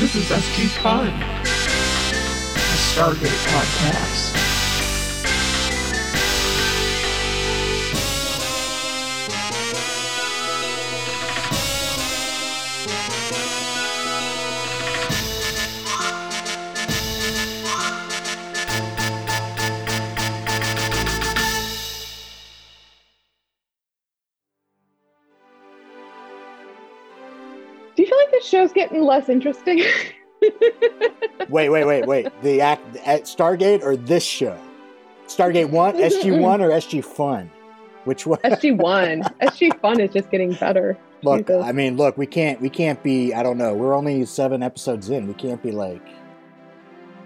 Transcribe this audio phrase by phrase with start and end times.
[0.00, 1.12] This is SG Fun, a
[2.88, 4.49] Stargate podcast.
[28.80, 29.84] Getting less interesting?
[31.50, 32.28] Wait, wait, wait, wait.
[32.42, 34.58] The act at Stargate or this show?
[35.26, 37.50] Stargate One, SG One, or SG Fun?
[38.04, 38.38] Which one?
[38.38, 39.38] SG1.
[39.42, 40.96] SG Fun is just getting better.
[41.22, 41.62] Look, Jesus.
[41.62, 43.34] I mean, look, we can't, we can't be.
[43.34, 43.74] I don't know.
[43.74, 45.26] We're only seven episodes in.
[45.26, 46.02] We can't be like,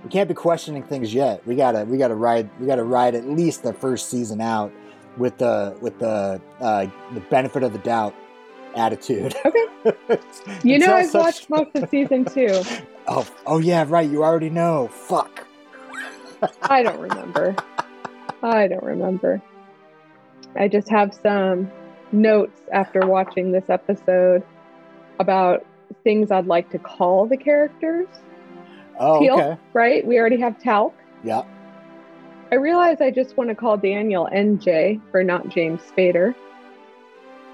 [0.02, 1.46] we can't be questioning things yet.
[1.46, 4.72] We gotta, we gotta ride, we gotta ride at least the first season out
[5.16, 8.14] with the, with the, uh, the benefit of the doubt
[8.76, 9.34] attitude.
[9.46, 10.18] Okay.
[10.62, 12.62] You know, I've such- watched most of season two.
[13.06, 14.08] Oh, oh yeah, right.
[14.08, 14.88] You already know.
[14.88, 15.46] Fuck.
[16.62, 17.54] I don't remember.
[18.42, 19.42] I don't remember.
[20.56, 21.70] I just have some
[22.12, 24.42] notes after watching this episode
[25.20, 25.66] about
[26.02, 28.08] things I'd like to call the characters,
[28.98, 29.34] Oh, Teal?
[29.34, 29.56] okay.
[29.74, 30.06] right?
[30.06, 30.94] We already have Talc.
[31.22, 31.42] Yeah.
[32.50, 36.34] I realize I just want to call Daniel NJ for not James Spader.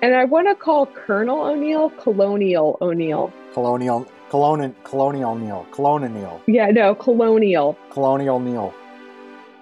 [0.03, 3.33] And I want to call Colonel O'Neill Colonial O'Neill.
[3.53, 7.77] Colonial, colonial, colonial Neil, colonial, Yeah, no, Colonial.
[7.91, 8.73] colonial Neil,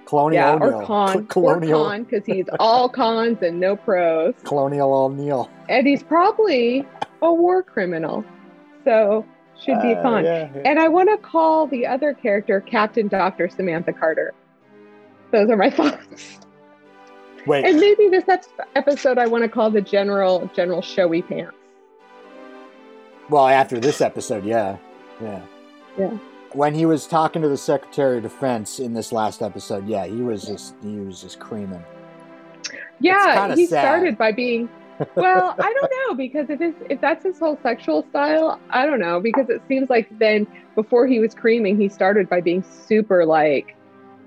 [0.05, 1.12] colonial yeah, or con.
[1.14, 4.34] Col- colonial, Or con, because he's all cons and no pros.
[4.44, 5.50] colonial O'Neill.
[5.69, 6.86] And he's probably
[7.22, 8.25] a war criminal.
[8.84, 9.25] So
[9.61, 10.62] should be a Uh, yeah, yeah.
[10.64, 13.48] And I want to call the other character Captain Dr.
[13.48, 14.33] Samantha Carter.
[15.33, 16.39] Those are my thoughts.
[17.48, 18.24] Wait, And maybe this
[18.77, 21.56] episode I want to call the General General Showy Pants.
[23.30, 24.77] well, after this episode, yeah,
[25.20, 25.41] yeah,
[25.98, 26.19] Yeah.
[26.52, 30.16] When he was talking to the Secretary of Defense in this last episode, yeah, he
[30.16, 31.82] was just he was just creaming.
[33.00, 33.82] Yeah, he sad.
[33.82, 34.69] started by being.
[35.15, 38.98] Well, I don't know because if it's, if that's his whole sexual style, I don't
[38.98, 43.25] know because it seems like then before he was creaming, he started by being super
[43.25, 43.76] like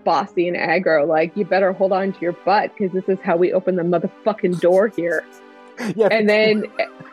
[0.03, 1.07] bossy and aggro.
[1.07, 3.83] Like you better hold on to your butt because this is how we open the
[3.83, 5.23] motherfucking door here.
[5.95, 6.65] Yeah, And then,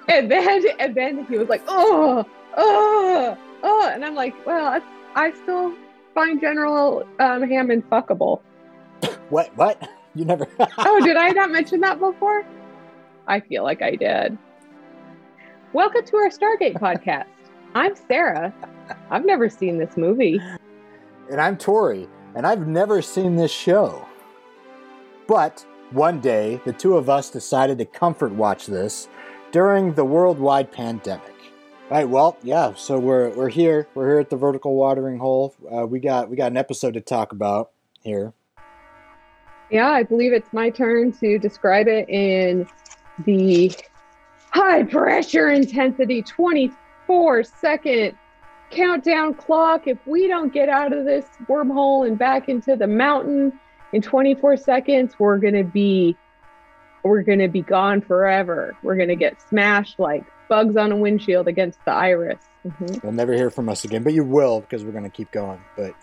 [0.09, 2.26] and then, and then he was like, oh,
[2.59, 4.81] oh, oh, and I'm like, well, I,
[5.15, 5.75] I still
[6.12, 8.43] find General um, Hammond fuckable.
[9.31, 9.56] what?
[9.56, 9.88] What?
[10.15, 10.47] You never?
[10.78, 12.44] oh, did I not mention that before?
[13.26, 14.37] I feel like I did.
[15.72, 17.26] Welcome to our Stargate podcast.
[17.75, 18.53] I'm Sarah.
[19.10, 20.41] I've never seen this movie.
[21.31, 24.06] and I'm Tori, and I've never seen this show.
[25.26, 29.08] But one day, the two of us decided to comfort watch this
[29.52, 31.34] during the worldwide pandemic.
[31.90, 33.88] All right, well, yeah, so we're we're here.
[33.94, 35.54] We're here at the vertical watering hole.
[35.72, 37.70] Uh, we got we got an episode to talk about
[38.02, 38.34] here.
[39.70, 42.66] Yeah, I believe it's my turn to describe it in
[43.24, 43.72] the
[44.50, 48.16] high pressure intensity 24 second
[48.70, 49.86] countdown clock.
[49.86, 53.58] If we don't get out of this wormhole and back into the mountain
[53.92, 56.16] in 24 seconds, we're going to be
[57.04, 58.76] we're going to be gone forever.
[58.82, 62.38] We're going to get smashed like bugs on a windshield against the iris.
[62.66, 63.02] Mhm.
[63.02, 65.60] You'll never hear from us again, but you will because we're gonna keep going.
[65.76, 65.94] But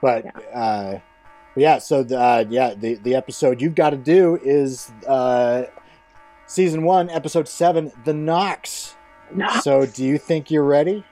[0.00, 0.98] but uh,
[1.54, 1.78] but yeah.
[1.78, 5.64] So the, uh, yeah, the the episode you've got to do is uh,
[6.46, 8.94] season one, episode seven, the Nox.
[9.34, 9.64] Nox.
[9.64, 11.04] So do you think you're ready?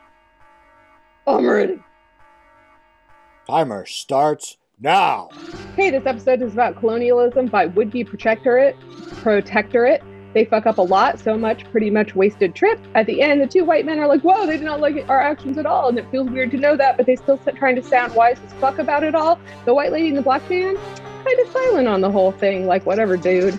[1.26, 1.82] I'm ready.
[3.46, 5.30] Timer starts now.
[5.74, 8.76] Hey, this episode is about colonialism by would-be protectorate.
[9.22, 10.02] Protectorate.
[10.34, 12.78] They fuck up a lot, so much, pretty much wasted trip.
[12.94, 15.20] At the end, the two white men are like, "Whoa, they did not like our
[15.20, 17.82] actions at all," and it feels weird to know that, but they still trying to
[17.82, 19.38] sound wise as fuck about it all.
[19.64, 20.76] The white lady and the black man,
[21.24, 23.58] kind of silent on the whole thing, like whatever, dude.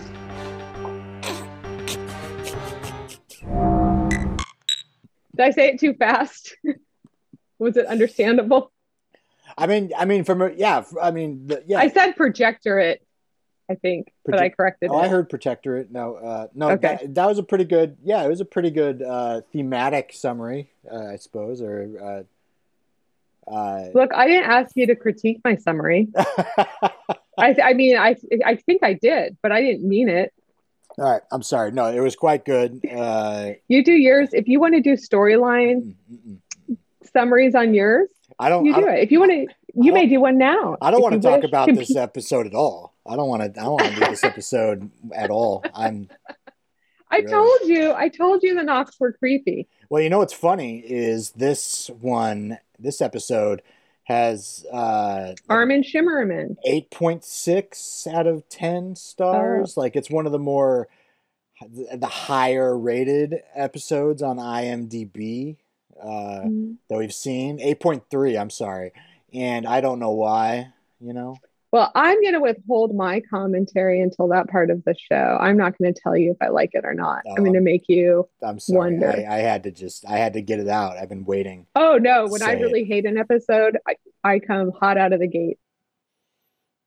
[5.35, 6.55] Did I say it too fast?
[7.65, 8.71] Was it understandable?
[9.57, 11.79] I mean, I mean, from yeah, I mean, the, yeah.
[11.79, 13.03] I said projectorate,
[13.67, 15.05] I think, but I corrected oh, it.
[15.05, 15.91] I heard protectorate.
[15.91, 16.99] No, uh, no, Okay.
[17.01, 17.97] that, that was a pretty good.
[18.03, 21.59] Yeah, it was a pretty good uh, thematic summary, uh, I suppose.
[21.59, 22.25] Or
[23.49, 26.09] uh, uh, Look, I didn't ask you to critique my summary.
[27.37, 28.15] I, I mean, I,
[28.45, 30.33] I think I did, but I didn't mean it.
[30.99, 31.71] All right, I'm sorry.
[31.71, 32.79] No, it was quite good.
[32.85, 34.29] Uh, You do yours.
[34.33, 36.37] If you want to do storyline mm, mm, mm.
[37.15, 38.09] Summaries on yours,
[38.39, 38.65] I don't.
[38.65, 38.99] you do don't, it.
[38.99, 40.77] If you want to, you may do one now.
[40.81, 41.49] I don't want to talk wish.
[41.49, 42.93] about this episode at all.
[43.07, 43.61] I don't want to.
[43.61, 45.63] I don't want to do this episode at all.
[45.73, 46.09] I'm.
[47.11, 47.31] I Really?
[47.31, 49.67] told you, I told you the Nox were creepy.
[49.89, 53.61] Well, you know what's funny is this one, this episode
[54.05, 56.55] has uh, Armin Shimerman.
[56.67, 59.77] 8.6 out of 10 stars.
[59.77, 60.87] Like it's one of the more
[61.61, 65.57] the higher rated episodes on IMDb
[66.01, 66.41] uh,
[66.89, 67.59] that we've seen.
[67.59, 68.91] 8.3, I'm sorry.
[69.33, 70.67] And I don't know why,
[70.99, 71.37] you know.
[71.71, 75.37] Well, I'm going to withhold my commentary until that part of the show.
[75.41, 77.23] I'm not going to tell you if I like it or not.
[77.27, 77.63] I'm going to Oh.
[77.63, 78.29] make you.
[78.41, 78.77] I'm sorry.
[78.93, 79.09] Wonder.
[79.11, 80.95] I, I had to just I had to get it out.
[80.97, 81.65] I've been waiting.
[81.75, 82.27] Oh no!
[82.27, 82.61] When I Say it.
[82.61, 85.57] really hate an episode, I, I come hot out of the gate.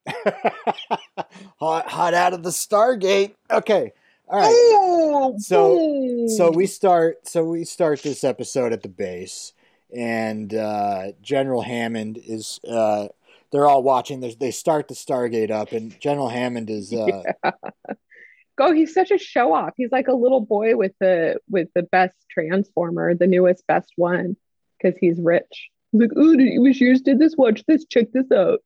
[1.59, 3.35] hot hot out of the Stargate.
[3.51, 3.91] Okay.
[4.29, 5.39] All right.
[5.39, 9.53] So so we start so we start this episode at the base
[9.95, 13.07] and uh, general hammond is uh,
[13.51, 17.23] they're all watching There's, they start the stargate up and general hammond is uh,
[18.57, 18.71] go.
[18.71, 19.73] He's such a show off.
[19.77, 24.37] He's like a little boy with the with the best transformer, the newest best one,
[24.79, 25.69] because he's rich.
[25.91, 27.35] He's like, "Ooh, you wish yours did this?
[27.35, 27.85] Watch this.
[27.85, 28.59] Check this out.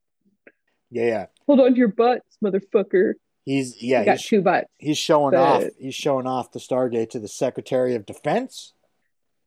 [0.91, 3.13] yeah yeah Hold on to your butts, motherfucker.
[3.45, 4.67] He's yeah he got he's, two butts.
[4.77, 8.73] he's showing but- off he's showing off the stargate to the secretary of defense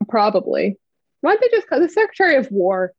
[0.07, 0.77] Probably.
[1.21, 2.93] Why don't they just call the Secretary of War?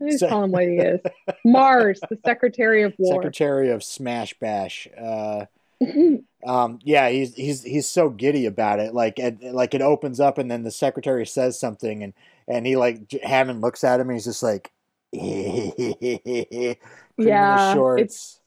[0.00, 1.00] They just Se- call him what he is.
[1.44, 3.16] Mars, the Secretary of War.
[3.16, 5.44] secretary of smash bash uh,
[6.46, 8.94] um, yeah, he's he's he's so giddy about it.
[8.94, 12.14] Like it, like it opens up, and then the secretary says something, and
[12.48, 14.70] and he like Hammond looks at him, and he's just like,
[15.12, 16.74] yeah,
[17.18, 18.02] Yeah, shorts.
[18.02, 18.40] It's,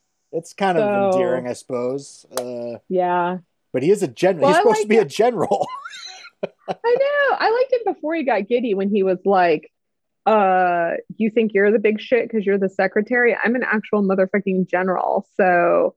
[0.54, 2.26] kind of endearing, I suppose.
[2.38, 3.38] Uh, yeah.
[3.74, 4.44] but he is a general.
[4.44, 5.68] Well, he's supposed to like be a general.
[6.44, 7.38] I know.
[7.40, 9.72] I liked him before he got giddy when he was like,
[10.26, 13.36] uh, you think you're the big shit because you're the secretary?
[13.42, 15.26] I'm an actual motherfucking general.
[15.38, 15.96] So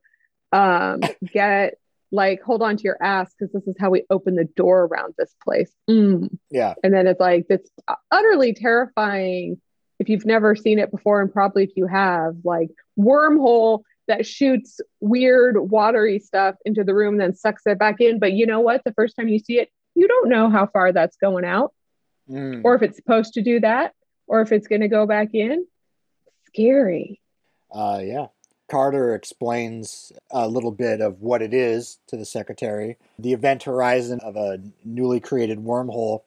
[0.53, 1.01] um
[1.33, 1.75] get
[2.13, 5.15] like hold on to your ass because this is how we open the door around
[5.17, 5.71] this place.
[5.89, 6.29] Mm.
[6.51, 7.71] yeah, And then it's like it's
[8.11, 9.61] utterly terrifying
[9.99, 14.81] if you've never seen it before, and probably if you have, like wormhole that shoots
[15.01, 18.19] weird watery stuff into the room, then sucks it back in.
[18.19, 18.83] But you know what?
[18.85, 21.73] The first time you see it, you don't know how far that's going out,
[22.29, 22.63] Mm.
[22.65, 23.93] or if it's supposed to do that,
[24.27, 25.67] or if it's going to go back in.
[26.47, 27.21] Scary.
[27.73, 28.27] Uh, yeah.
[28.71, 34.21] Carter explains a little bit of what it is to the secretary, the event horizon
[34.23, 36.21] of a newly created wormhole.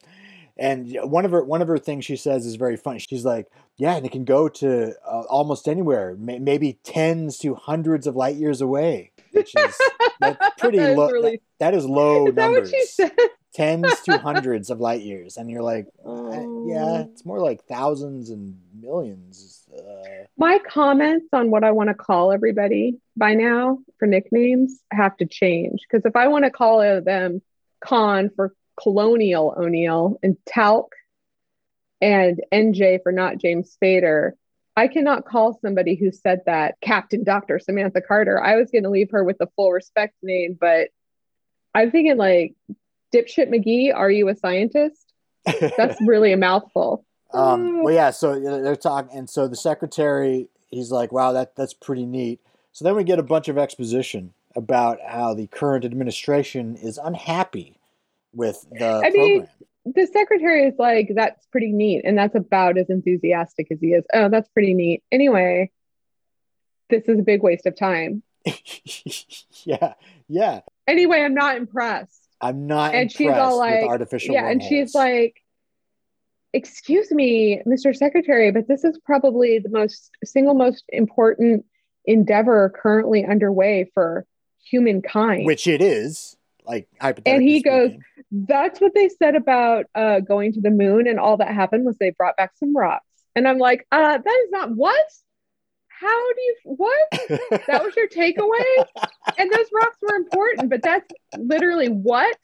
[0.56, 2.98] And one of her one of her things she says is very funny.
[2.98, 7.54] She's like, "Yeah, and it can go to uh, almost anywhere, may- maybe tens to
[7.54, 9.76] hundreds of light years away." Which is
[10.58, 11.10] pretty That is low.
[11.10, 12.70] really- that, that is low Is numbers.
[12.72, 13.12] what she said?
[13.52, 16.10] Tens to hundreds of light years, and you're like, uh,
[16.66, 17.08] "Yeah, Oh.
[17.12, 19.64] it's more like thousands and millions.
[19.76, 25.16] Uh, My comments on what I want to call everybody by now for nicknames have
[25.18, 27.42] to change because if I want to call them
[27.80, 30.92] Con for Colonial O'Neill and Talc
[32.00, 34.32] and NJ for not James Spader,
[34.76, 37.58] I cannot call somebody who said that Captain Dr.
[37.58, 38.42] Samantha Carter.
[38.42, 40.88] I was going to leave her with the full respect name, but
[41.74, 42.54] I'm thinking like
[43.14, 45.12] Dipshit McGee, are you a scientist?
[45.76, 47.04] That's really a mouthful.
[47.32, 48.10] Um, well, yeah.
[48.10, 52.40] So they're talking, and so the secretary, he's like, "Wow, that that's pretty neat."
[52.72, 57.78] So then we get a bunch of exposition about how the current administration is unhappy
[58.32, 59.48] with the I mean- program.
[59.84, 62.02] The secretary is like, that's pretty neat.
[62.04, 64.04] And that's about as enthusiastic as he is.
[64.12, 65.02] Oh, that's pretty neat.
[65.12, 65.70] Anyway,
[66.90, 68.22] this is a big waste of time.
[69.64, 69.94] yeah,
[70.28, 70.60] yeah.
[70.86, 72.28] Anyway, I'm not impressed.
[72.40, 74.34] I'm not And she's all like, with artificial.
[74.34, 74.48] yeah.
[74.48, 75.36] And she's like,
[76.52, 77.94] excuse me, Mr.
[77.94, 81.64] Secretary, but this is probably the most single most important
[82.04, 84.26] endeavor currently underway for
[84.64, 85.46] humankind.
[85.46, 87.32] which it is, like hypothetically.
[87.32, 87.92] And he goes,
[88.32, 91.96] that's what they said about uh, going to the moon and all that happened was
[91.98, 93.04] they brought back some rocks.
[93.36, 95.06] And i'm like uh, that is not what?
[95.88, 97.10] How do you what?
[97.66, 98.84] That was your takeaway?
[99.38, 102.36] And those rocks were important but that's literally what?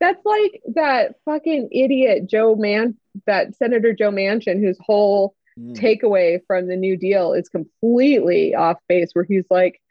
[0.00, 5.76] That's like that fucking idiot joe man that senator joe manchin whose whole Mm.
[5.76, 9.81] takeaway from the new deal is completely off base where he's like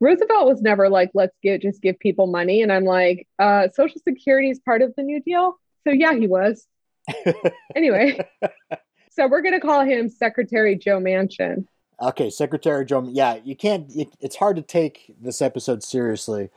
[0.00, 4.00] roosevelt was never like let's get just give people money and i'm like uh social
[4.06, 6.66] security is part of the new deal so yeah he was
[7.76, 8.18] anyway
[9.10, 11.66] so we're going to call him secretary joe manchin
[12.02, 13.08] Okay, Secretary Joe.
[13.08, 13.86] Yeah, you can't.
[13.94, 16.50] It, it's hard to take this episode seriously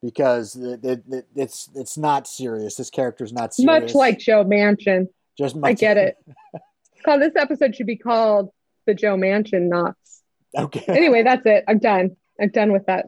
[0.00, 2.74] because it, it, it- it's it's not serious.
[2.76, 3.82] This character is not serious.
[3.82, 6.16] much like joe manchin just i much, get it
[7.04, 8.48] call this episode should be called
[8.86, 10.22] the joe manchin Nox
[10.56, 10.84] Okay.
[10.88, 13.06] anyway that's it i'm done i'm done with that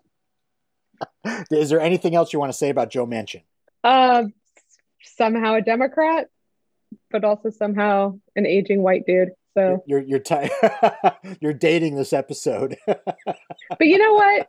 [1.51, 3.43] Is there anything else you want to say about Joe Manchin?
[3.85, 4.33] Um,
[5.03, 6.29] somehow a Democrat,
[7.11, 9.31] but also somehow an aging white dude.
[9.55, 10.49] So, You're you're ti
[11.41, 12.77] you're dating this episode.
[12.87, 14.49] but you know what?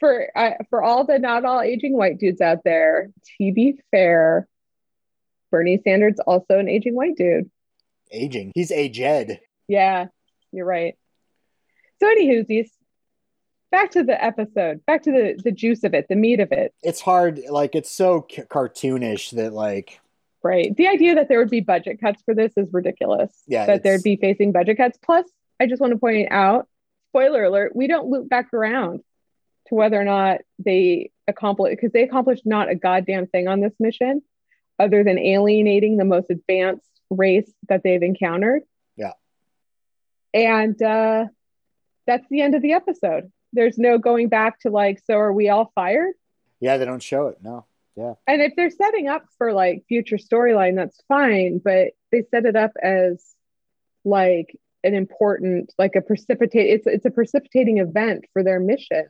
[0.00, 4.48] For uh, for all the not all aging white dudes out there, to be fair,
[5.50, 7.48] Bernie Sanders also an aging white dude.
[8.10, 8.50] Aging.
[8.54, 9.38] He's aged.
[9.68, 10.06] Yeah,
[10.50, 10.96] you're right.
[12.00, 12.70] So, anywhoosies,
[13.72, 16.72] back to the episode, back to the the juice of it, the meat of it.
[16.84, 17.40] It's hard.
[17.50, 19.98] Like it's so ca- cartoonish that like
[20.44, 20.76] Right.
[20.76, 23.30] The idea that there would be budget cuts for this is ridiculous.
[23.46, 24.98] Yeah, That there'd be facing budget cuts.
[25.00, 25.24] Plus,
[25.60, 26.66] I just want to point out,
[27.10, 29.02] spoiler alert, we don't loop back around
[29.68, 33.72] to whether or not they accomplish because they accomplished not a goddamn thing on this
[33.78, 34.20] mission
[34.80, 38.62] other than alienating the most advanced race that they've encountered.
[38.96, 39.12] Yeah.
[40.34, 41.26] And uh
[42.04, 43.30] that's the end of the episode.
[43.52, 46.14] There's no going back to like, so are we all fired?
[46.60, 47.38] yeah they don't show it.
[47.42, 47.66] No.
[47.96, 48.14] Yeah.
[48.26, 51.58] And if they're setting up for like future storyline, that's fine.
[51.62, 53.22] But they set it up as
[54.04, 56.70] like an important, like a precipitate.
[56.70, 59.06] It's it's a precipitating event for their mission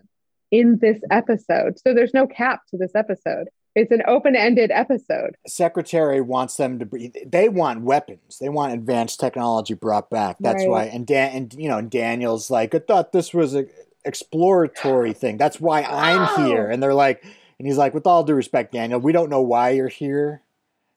[0.50, 1.78] in this episode.
[1.78, 3.48] So there's no cap to this episode.
[3.74, 5.34] It's an open-ended episode.
[5.46, 6.84] Secretary wants them to.
[6.86, 8.38] Be, they want weapons.
[8.38, 10.36] They want advanced technology brought back.
[10.40, 10.68] That's Right.
[10.68, 10.84] why.
[10.86, 13.66] And Dan and you know and Daniel's like, I thought this was a
[14.04, 15.36] exploratory thing.
[15.36, 16.68] That's why I'm here.
[16.68, 17.22] And they're like,
[17.58, 20.42] and he's like, with all due respect, Daniel, we don't know why you're here.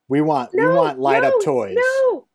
[0.08, 1.76] We want we want light up toys.
[1.80, 2.28] No,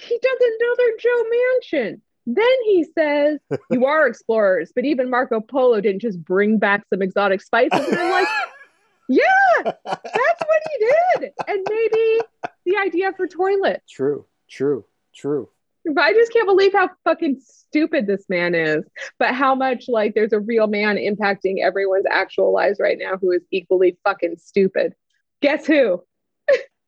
[0.00, 2.00] he doesn't know they're Joe Manchin.
[2.26, 3.38] Then he says,
[3.70, 7.98] "You are explorers, but even Marco Polo didn't just bring back some exotic spices." And
[7.98, 8.28] I'm like,
[9.08, 9.22] "Yeah,
[9.64, 10.86] that's what he
[11.18, 12.20] did." And maybe
[12.64, 13.82] the idea for toilet.
[13.88, 14.26] True.
[14.48, 14.84] True.
[15.14, 15.48] True.
[15.84, 18.84] But I just can't believe how fucking stupid this man is.
[19.18, 23.32] But how much like there's a real man impacting everyone's actual lives right now who
[23.32, 24.94] is equally fucking stupid.
[25.40, 26.02] Guess who?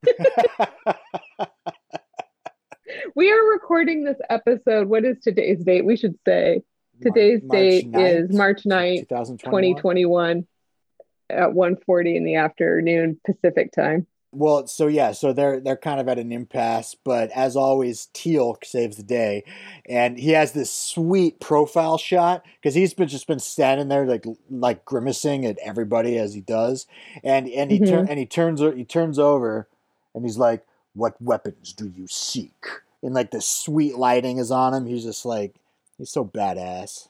[3.17, 4.89] We are recording this episode.
[4.89, 5.85] What is today's date?
[5.85, 6.63] We should say
[7.03, 9.37] today's Mar- date is 9th, March 9th, 2021.
[9.41, 10.47] 2021
[11.31, 14.07] at 1:40 in the afternoon Pacific time.
[14.35, 18.59] Well, so yeah, so they're they're kind of at an impasse, but as always, Teal
[18.65, 19.45] saves the day,
[19.89, 24.25] and he has this sweet profile shot because he's been just been standing there like
[24.51, 26.87] like grimacing at everybody as he does,
[27.23, 28.11] and and he turn mm-hmm.
[28.11, 29.69] and he turns he turns over,
[30.15, 30.65] and he's like,
[30.95, 32.67] "What weapons do you seek?"
[33.03, 34.87] And like the sweet lighting is on him.
[34.87, 35.55] He's just like
[35.99, 37.09] he's so badass.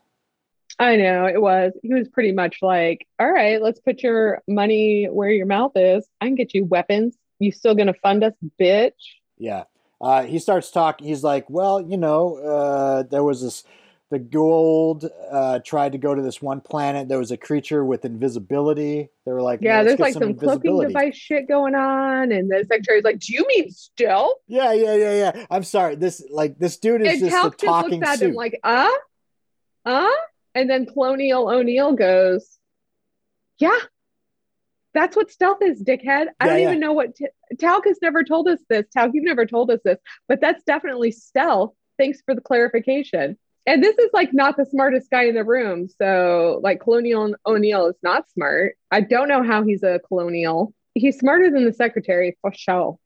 [0.78, 1.72] I know it was.
[1.82, 6.06] He was pretty much like, "All right, let's put your money where your mouth is.
[6.20, 7.16] I can get you weapons.
[7.38, 8.92] You still gonna fund us, bitch?"
[9.38, 9.64] Yeah.
[10.00, 11.06] Uh, he starts talking.
[11.06, 13.64] He's like, well, you know, uh, there was this,
[14.10, 17.08] the gold uh, tried to go to this one planet.
[17.08, 19.08] There was a creature with invisibility.
[19.24, 23.04] They were like, Yeah, there's like some, cloaking device shit going on, and the secretary's
[23.04, 25.46] like, "Do you mean still?" Yeah, yeah, yeah, yeah.
[25.50, 25.94] I'm sorry.
[25.94, 28.30] This, like, this dude is and just Talc a just talking looks at suit.
[28.30, 28.90] him like, "Uh,
[29.86, 30.08] uh,"
[30.54, 32.58] and then Colonial O'Neill goes,
[33.58, 33.78] "Yeah,
[34.92, 36.28] that's what stealth is, dickhead.
[36.40, 36.68] I Yeah, don't yeah.
[36.68, 37.26] even know what t-
[37.58, 38.86] Talc has never told us this.
[38.92, 41.74] Talc, you've never told us this, but that's definitely stealth.
[41.98, 45.88] Thanks for the clarification." And this is like not the smartest guy in the room.
[45.88, 48.76] So, like, Colonial O'Neill is not smart.
[48.90, 50.74] I don't know how he's a colonial.
[50.92, 52.98] He's smarter than the secretary for sure.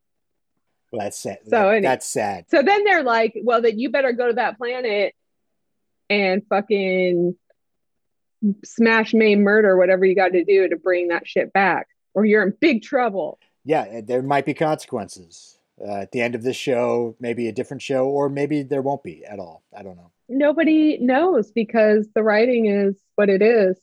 [0.90, 1.38] Well, that's sad.
[1.44, 2.46] So That- any- that's sad.
[2.50, 5.14] So then they're like, well, then you better go to that planet
[6.10, 7.36] and fucking
[8.64, 12.42] smash, maim, murder, whatever you got to do to bring that shit back, or you're
[12.42, 13.38] in big trouble.
[13.64, 17.16] Yeah, there might be consequences uh, at the end of this show.
[17.20, 19.62] Maybe a different show, or maybe there won't be at all.
[19.76, 20.10] I don't know.
[20.28, 23.76] Nobody knows because the writing is what it is.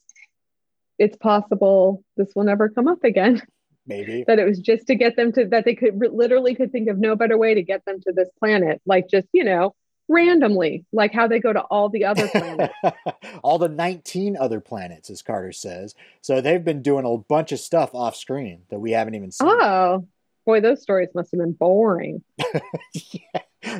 [0.97, 3.41] It's possible this will never come up again.
[3.87, 4.23] Maybe.
[4.25, 6.97] that it was just to get them to that they could literally could think of
[6.97, 9.75] no better way to get them to this planet, like just you know
[10.07, 12.73] randomly, like how they go to all the other planets.
[13.43, 15.95] all the 19 other planets, as Carter says.
[16.21, 19.47] So they've been doing a bunch of stuff off screen that we haven't even seen.
[19.49, 20.07] Oh,
[20.45, 22.23] boy, those stories must have been boring.
[22.93, 23.39] yeah.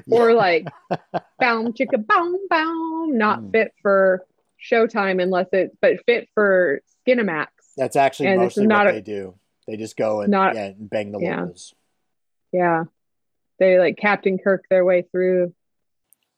[0.10, 0.68] Or like,
[1.40, 3.52] boom, chicka, boom, boom, not Mm.
[3.52, 4.26] fit for
[4.72, 7.48] Showtime unless it's, but fit for Skinamax.
[7.78, 9.36] That's actually And mostly not what a- they do.
[9.68, 11.42] They just go and, Not- yeah, and bang the yeah.
[11.42, 11.74] locals.
[12.52, 12.86] Yeah.
[13.60, 15.54] They like Captain Kirk their way through.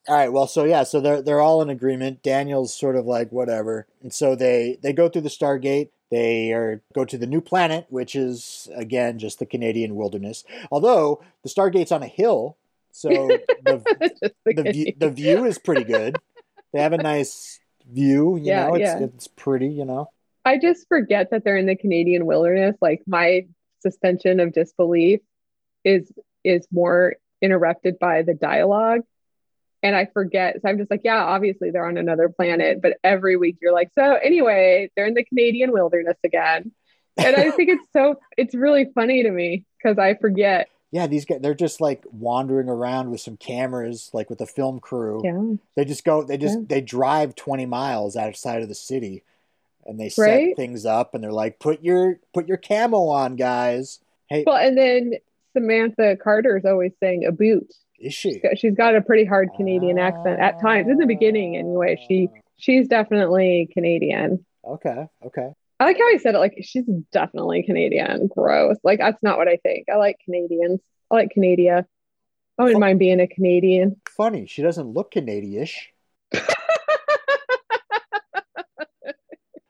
[0.07, 2.23] All right, well, so yeah, so they're they're all in agreement.
[2.23, 5.89] Daniel's sort of like whatever, and so they they go through the Stargate.
[6.09, 10.45] They are go to the new planet, which is again just the Canadian wilderness.
[10.71, 12.55] Although the Stargate's on a hill,
[12.91, 13.09] so
[13.65, 13.83] the
[14.45, 16.21] the the, view, the view is pretty good.
[16.71, 18.75] They have a nice view, you Yeah, know.
[18.75, 18.99] It's yeah.
[18.99, 20.09] it's pretty, you know.
[20.45, 22.77] I just forget that they're in the Canadian wilderness.
[22.81, 23.47] Like my
[23.81, 25.19] suspension of disbelief
[25.83, 26.09] is
[26.43, 29.01] is more interrupted by the dialogue
[29.83, 30.55] and I forget.
[30.61, 33.91] So I'm just like, yeah, obviously they're on another planet, but every week you're like,
[33.97, 36.71] so anyway, they're in the Canadian wilderness again.
[37.17, 40.69] And I think it's so it's really funny to me because I forget.
[40.91, 44.79] Yeah, these guys they're just like wandering around with some cameras, like with a film
[44.79, 45.21] crew.
[45.23, 45.57] Yeah.
[45.75, 46.65] They just go they just Yeah.
[46.67, 49.23] they drive 20 miles outside of the city
[49.85, 50.55] and they set Right.
[50.55, 53.99] things up and they're like, put your put your camo on, guys.
[54.29, 55.13] Hey, Well, and then
[55.53, 57.73] Samantha Carter is always saying a boot.
[57.99, 58.41] Is she?
[58.55, 60.87] She's got a pretty hard Canadian accent at times.
[60.87, 64.45] In the beginning, anyway, she she's definitely Canadian.
[64.65, 65.49] Okay, okay.
[65.79, 66.39] I like how he said it.
[66.39, 68.27] Like she's definitely Canadian.
[68.27, 68.77] Gross.
[68.83, 69.87] Like that's not what I think.
[69.91, 70.79] I like Canadians.
[71.11, 71.85] I like Canada.
[72.59, 74.01] I wouldn't mind being a Canadian.
[74.15, 75.93] Funny, she doesn't look Canadian-ish.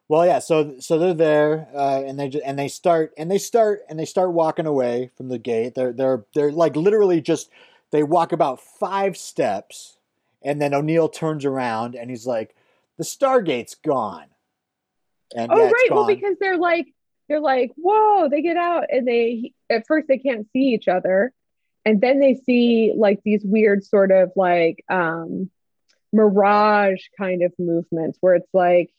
[0.10, 0.40] Well, yeah.
[0.40, 4.00] So, so they're there, uh, and they just, and they start and they start and
[4.00, 5.76] they start walking away from the gate.
[5.76, 7.50] They're they're they're like literally just
[7.92, 9.98] they walk about five steps,
[10.42, 12.56] and then O'Neill turns around and he's like,
[12.98, 14.28] "The Stargate's gone."
[15.36, 15.90] And Oh yeah, right.
[15.92, 16.88] Well, because they're like
[17.28, 18.30] they're like whoa.
[18.30, 21.34] They get out and they at first they can't see each other,
[21.86, 25.50] and then they see like these weird sort of like um
[26.14, 28.92] mirage kind of movements where it's like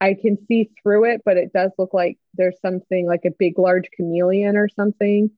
[0.00, 3.58] I can see through it, but it does look like there's something like a big,
[3.58, 5.30] large chameleon or something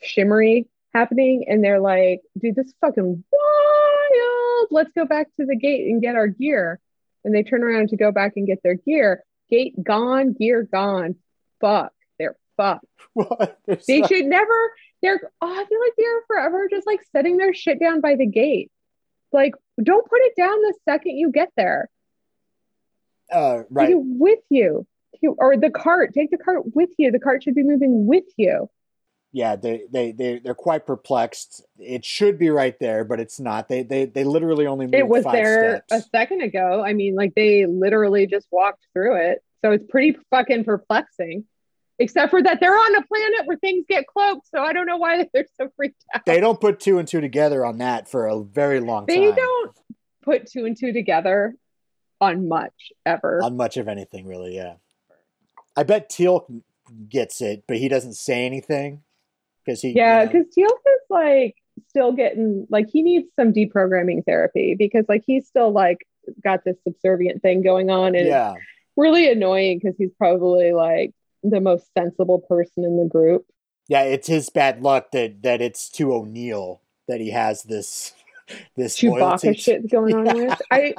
[0.00, 1.44] shimmery happening.
[1.48, 4.68] And they're like, dude, this is fucking wild.
[4.70, 6.80] Let's go back to the gate and get our gear.
[7.24, 9.22] And they turn around to go back and get their gear.
[9.50, 11.16] Gate gone, gear gone.
[11.60, 11.92] Fuck.
[12.18, 12.84] They're fucked.
[13.14, 13.58] What?
[13.66, 14.70] There's They should never,
[15.02, 18.26] they're, oh, I feel like they're forever just like setting their shit down by the
[18.26, 18.70] gate.
[19.32, 21.88] Like, don't put it down the second you get there.
[23.32, 23.94] uh, right.
[23.96, 24.86] With you.
[25.20, 26.14] You- Or the cart.
[26.14, 27.10] Take the cart with you.
[27.10, 28.70] The cart should be moving with you.
[29.32, 31.64] Yeah, they they they they're quite perplexed.
[31.78, 33.68] It should be right there, but it's not.
[33.68, 36.82] They they they literally only moved It was there a second ago.
[36.84, 39.42] I mean, like they literally just walked through it.
[39.62, 41.44] So it's pretty fucking perplexing.
[42.00, 44.48] Except for that they're on a planet where things get cloaked.
[44.54, 46.24] So I don't know why they're so freaked out.
[46.24, 49.30] They don't put two and two together on that for a very long They time.
[49.30, 49.76] They don't
[50.22, 51.54] put two and two together
[52.20, 53.40] on much ever.
[53.42, 54.74] on much of anything really yeah
[55.76, 56.46] i bet teal
[57.08, 59.02] gets it but he doesn't say anything
[59.68, 61.54] because he Yeah, you know- because Teal'c is like
[61.88, 65.98] still getting like he needs some deprogramming therapy because like he's still like
[66.42, 68.54] got this subservient thing going on and yeah
[68.96, 71.12] really annoying because he's probably like
[71.44, 73.46] the most sensible person in the group.
[73.86, 78.12] yeah it's his bad luck that that it's to o'neill that he has this
[78.76, 80.62] this Chewbacca loyalty shit going on with.
[80.70, 80.94] I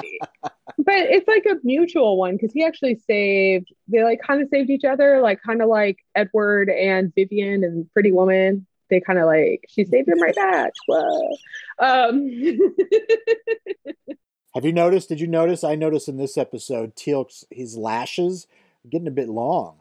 [0.78, 4.70] but it's like a mutual one because he actually saved they like kind of saved
[4.70, 8.66] each other, like kind of like Edward and Vivian and Pretty Woman.
[8.90, 10.72] They kind of like she saved him right back.
[10.88, 11.30] Whoa.
[11.80, 12.30] Um
[14.56, 18.48] have you noticed did you notice i noticed in this episode teal's his lashes
[18.90, 19.78] getting a bit long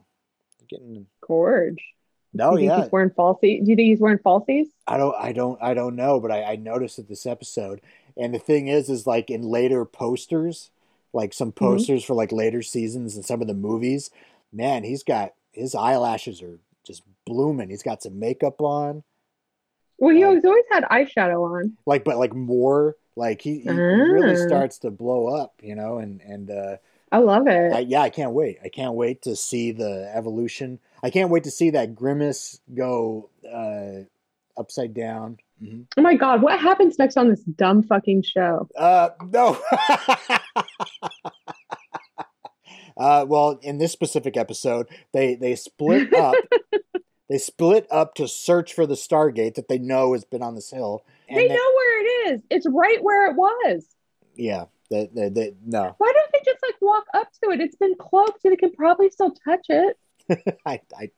[0.69, 1.83] getting Gorge.
[2.33, 3.65] No Do you think Oh, yeah he's wearing falsies?
[3.65, 4.67] Do you think he's wearing falsies?
[4.87, 7.81] I don't I don't I don't know, but I, I noticed it this episode.
[8.17, 10.71] And the thing is is like in later posters,
[11.13, 11.65] like some Mm-hmm.
[11.67, 14.11] posters for like later seasons and some of the movies,
[14.53, 17.71] man, he's got his eyelashes are just blooming.
[17.71, 19.03] He's got some makeup on.
[19.99, 21.77] Well, he always had eyeshadow on.
[21.87, 24.37] Like but like more like he, he really Ah.
[24.37, 26.77] starts to blow up, you know, and and uh
[27.11, 27.73] I love it.
[27.73, 28.59] I, yeah, I can't wait.
[28.63, 30.79] I can't wait to see the evolution.
[31.03, 34.05] I can't wait to see that grimace go uh
[34.59, 35.39] upside down.
[35.63, 35.87] Mhm.
[35.97, 38.69] oh my god, what happens next on this dumb fucking show?
[38.77, 39.59] Uh, no.
[42.97, 46.35] uh, well, in this specific episode, they they split up.
[47.29, 50.71] they split up to search for the Stargate that they know has been on this
[50.71, 51.03] hill.
[51.29, 52.43] And they they- know where it is.
[52.51, 53.85] It's right where it was.
[54.35, 54.67] Yeah.
[54.91, 57.61] They, they, they, no, Why don't they just like walk up to it?
[57.61, 58.41] It's been cloaked.
[58.41, 59.99] So they can probably still touch it.
[60.67, 61.11] I, I,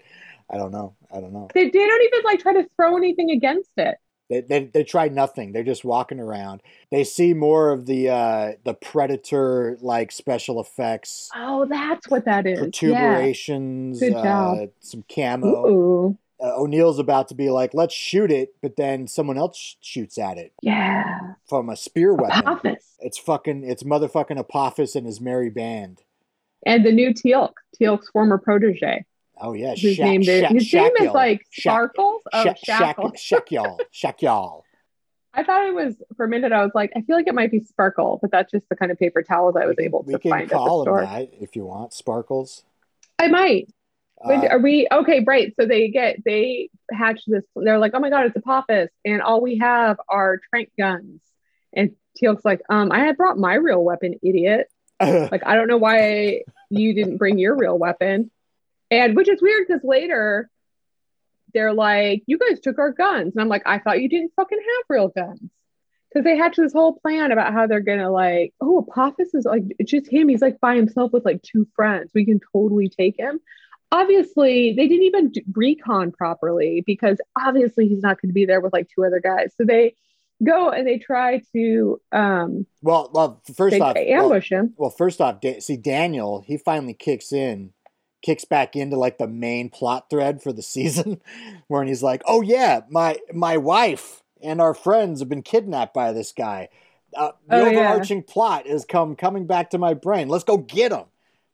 [0.50, 0.94] I don't know.
[1.14, 1.48] I don't know.
[1.54, 3.96] They, they don't even like try to throw anything against it.
[4.28, 5.52] They, they, they try nothing.
[5.52, 6.62] They're just walking around.
[6.92, 12.46] They see more of the uh, the predator like special effects, Oh, that's what that
[12.46, 12.60] is.
[12.60, 12.66] Yeah.
[12.66, 14.68] protuberations, Good uh, job.
[14.78, 15.66] some camo.
[15.66, 16.18] Ooh.
[16.40, 20.16] uh, O'Neill's about to be like, let's shoot it, but then someone else sh- shoots
[20.16, 21.04] at it Yeah.
[21.48, 22.38] from a spear weapon.
[22.46, 22.84] Apophis.
[23.00, 26.02] It's fucking, it's motherfucking Apophis and his merry band.
[26.66, 29.04] And the new Teal'c, Teal'c's former protege.
[29.40, 32.22] Oh yeah, His Sha- name, is, Sha- his name is like Sha- Sparkles.
[32.32, 33.12] Oh, Sha- Shackle.
[33.16, 33.78] Shack- Shakyal.
[33.94, 34.62] Shakyal.
[35.34, 36.52] I thought it was for a minute.
[36.52, 38.90] I was like, I feel like it might be Sparkle, but that's just the kind
[38.90, 41.02] of paper towels I was able we to can find at the call store.
[41.02, 42.64] that if you want, Sparkles.
[43.18, 43.72] I might.
[44.22, 45.24] Uh, are we okay?
[45.26, 45.54] Right.
[45.58, 47.44] So they get they hatch this.
[47.56, 51.20] They're like, oh my god, it's a Apophis, and all we have are trank guns.
[51.72, 54.66] And Teal'c's like, um, I had brought my real weapon, idiot.
[55.30, 58.30] Like, I don't know why you didn't bring your real weapon.
[58.90, 60.50] And which is weird because later
[61.54, 63.34] they're like, you guys took our guns.
[63.34, 65.40] And I'm like, I thought you didn't fucking have real guns.
[66.12, 69.62] Because they hatched this whole plan about how they're gonna like, oh, Apophis is like
[69.78, 70.28] it's just him.
[70.28, 72.10] He's like by himself with like two friends.
[72.14, 73.40] We can totally take him.
[73.92, 78.72] Obviously, they didn't even recon properly because obviously he's not going to be there with
[78.72, 79.52] like two other guys.
[79.56, 79.94] So they
[80.44, 84.74] go and they try to um well, well, first they off, well, ambush him.
[84.76, 87.72] well, first off, see Daniel, he finally kicks in,
[88.22, 91.20] kicks back into like the main plot thread for the season,
[91.68, 96.12] where he's like, "Oh yeah, my my wife and our friends have been kidnapped by
[96.12, 96.68] this guy.
[97.16, 97.78] Uh, the Oh, yeah.
[97.80, 100.28] overarching plot is come coming back to my brain.
[100.28, 101.04] Let's go get him."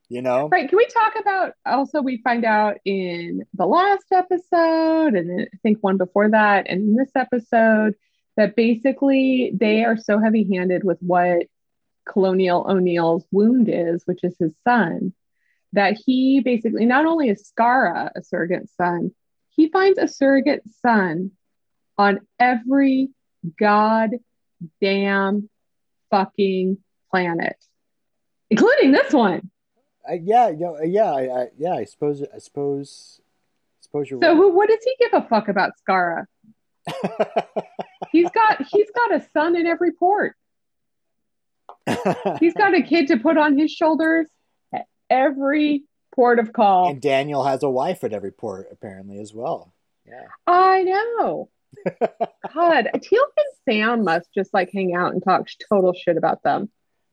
[0.08, 0.68] You know, Right.
[0.68, 5.78] Can we talk about also we find out in the last episode and I think
[5.80, 7.96] one before that and in this episode
[8.36, 11.46] that basically they are so heavy handed with what
[12.06, 15.12] Colonial O'Neill's wound is, which is his son,
[15.72, 19.12] that he basically not only is Skaara a surrogate son,
[19.50, 21.32] he finds a surrogate son
[21.98, 23.08] on every
[23.58, 25.48] goddamn
[26.10, 26.78] fucking
[27.10, 27.56] planet,
[28.50, 29.50] including this one.
[30.08, 31.72] Uh, yeah, you know, yeah, I, I, yeah.
[31.74, 34.36] I suppose, I suppose, I suppose you're So right.
[34.36, 36.26] who, what does he give a fuck about Skaara?
[38.12, 40.34] He's got he's got a son in every port.
[42.40, 44.26] He's got a kid to put on his shoulders
[44.74, 46.90] at every port of call.
[46.90, 49.72] and Daniel has a wife at every port apparently as well.
[50.06, 50.26] Yeah.
[50.46, 51.48] I know.
[52.54, 56.70] God, Teal and Sam must just like hang out and talk total shit about them.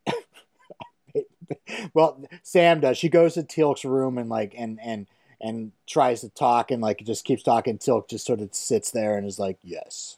[1.94, 2.98] well, Sam does.
[2.98, 5.08] She goes to Teal'c's room and like and and
[5.42, 7.78] and tries to talk and like just keeps talking.
[7.78, 10.18] Teal'c just sort of sits there and is like, "Yes,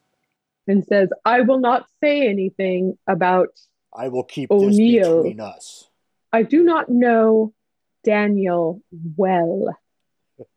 [0.68, 3.50] And says, I will not say anything about
[3.96, 5.24] I will keep O'Neill.
[5.24, 5.90] this between us."
[6.34, 7.54] I do not know
[8.04, 8.82] Daniel
[9.16, 9.78] well.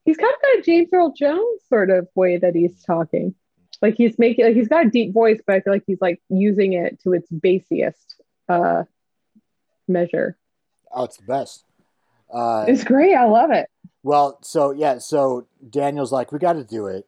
[0.05, 3.35] He's kind of got a James Earl Jones sort of way that he's talking.
[3.81, 6.21] Like he's making like he's got a deep voice, but I feel like he's like
[6.29, 8.85] using it to its basiest uh
[9.87, 10.37] measure.
[10.91, 11.65] Oh, it's the best.
[12.33, 13.15] Uh, It's great.
[13.15, 13.69] I love it.
[14.03, 17.07] well, so yeah, so Daniel's like, "We got to do it,"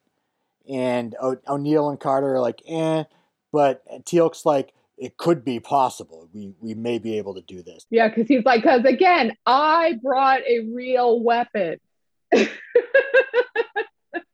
[0.69, 3.05] and o- O'Neill and Carter are like, "Eh,"
[3.53, 6.29] but Teal'c's like, "It could be possible.
[6.33, 9.99] We we may be able to do this." Yeah, because he's like, because again, I
[10.03, 11.79] brought a real weapon
[12.35, 12.49] to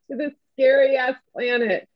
[0.08, 1.88] this scary ass planet.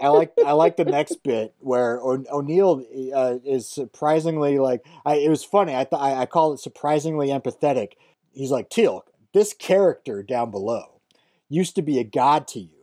[0.00, 5.16] I like I like the next bit where o- O'Neill uh, is surprisingly like I,
[5.16, 5.74] it was funny.
[5.74, 7.92] I thought I, I call it surprisingly empathetic.
[8.32, 11.00] He's like Teal, this character down below
[11.48, 12.79] used to be a god to you.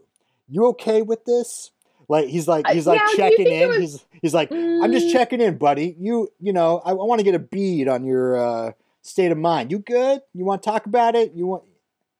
[0.49, 1.71] You okay with this?
[2.09, 3.67] Like he's like Uh, he's like yeah, checking in.
[3.67, 5.11] was- He's he's like I'm just Mm.
[5.11, 5.95] checking in, buddy.
[5.99, 9.37] You you know I, I want to get a bead on your uh, state of
[9.37, 9.71] mind.
[9.71, 10.21] You good?
[10.33, 11.33] You want to talk about it?
[11.33, 11.63] You want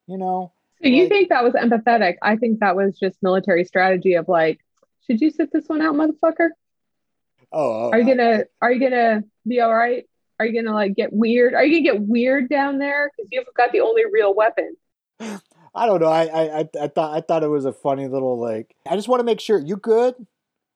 [0.08, 0.52] you know?
[0.82, 2.16] So you think that was empathetic?
[2.22, 4.60] I think that was just military strategy of like,
[5.08, 6.50] should you sit this one out, motherfucker?
[7.52, 10.06] Oh, oh Are you gonna Are you gonna be all right?
[10.40, 11.54] Are you gonna like get weird?
[11.56, 14.76] Are you gonna get weird down there because you've got the only real weapon?
[15.78, 16.08] I don't know.
[16.08, 18.76] I, I I I thought I thought it was a funny little like.
[18.90, 20.16] I just want to make sure you good.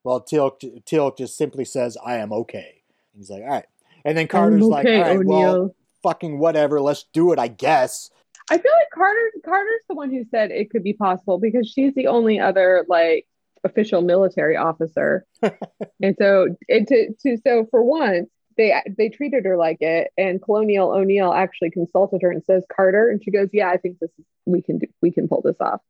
[0.03, 2.81] Well, Teal'c Teal'c just simply says, "I am okay."
[3.15, 3.65] He's like, "All right,"
[4.05, 6.79] and then Carter's I'm like, okay, "All right, well, fucking whatever.
[6.79, 7.39] Let's do it.
[7.39, 8.09] I guess."
[8.49, 11.93] I feel like Carter Carter's the one who said it could be possible because she's
[11.95, 13.27] the only other like
[13.63, 15.25] official military officer.
[15.41, 20.41] and so and to, to so for once they they treated her like it and
[20.41, 24.11] Colonial O'Neill actually consulted her and says Carter and she goes, "Yeah, I think this
[24.17, 25.81] is we can do we can pull this off.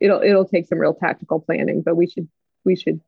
[0.00, 2.28] It'll it'll take some real tactical planning, but we should
[2.64, 3.00] we should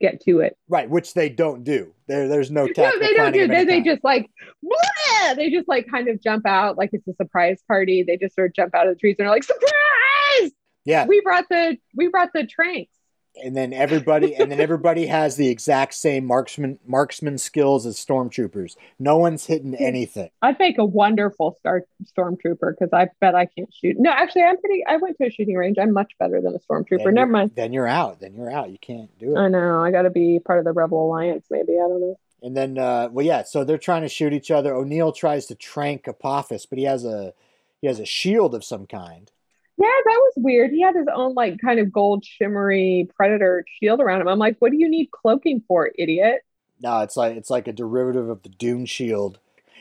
[0.00, 1.92] get to it." Right, which they don't do.
[2.06, 3.46] There, there's no No, they don't do.
[3.48, 4.30] They, they just like,
[4.64, 8.02] "Bleh!" they just like kind of jump out like it's a surprise party.
[8.02, 10.52] They just sort of jump out of the trees and are like, surprise!
[10.84, 12.93] yeah, We brought the we brought the tranks.
[13.42, 18.76] And then everybody, and then everybody has the exact same marksman marksman skills as stormtroopers.
[18.98, 20.30] No one's hitting anything.
[20.42, 21.84] I'd make a wonderful star
[22.16, 23.96] stormtrooper because I bet I can't shoot.
[23.98, 24.84] No, actually, I'm pretty.
[24.86, 25.78] I went to a shooting range.
[25.78, 27.12] I'm much better than a stormtrooper.
[27.12, 27.52] Never mind.
[27.54, 28.20] Then you're out.
[28.20, 28.70] Then you're out.
[28.70, 29.38] You can't do it.
[29.38, 29.82] I know.
[29.82, 31.46] I got to be part of the Rebel Alliance.
[31.50, 32.18] Maybe I don't know.
[32.42, 33.42] And then, uh, well, yeah.
[33.42, 34.74] So they're trying to shoot each other.
[34.74, 37.32] O'Neill tries to trank Apophis, but he has a
[37.80, 39.30] he has a shield of some kind.
[39.76, 40.70] Yeah, that was weird.
[40.70, 44.28] He had his own like kind of gold shimmery predator shield around him.
[44.28, 46.42] I'm like, what do you need cloaking for, idiot?
[46.80, 49.38] No, it's like it's like a derivative of the Dune shield.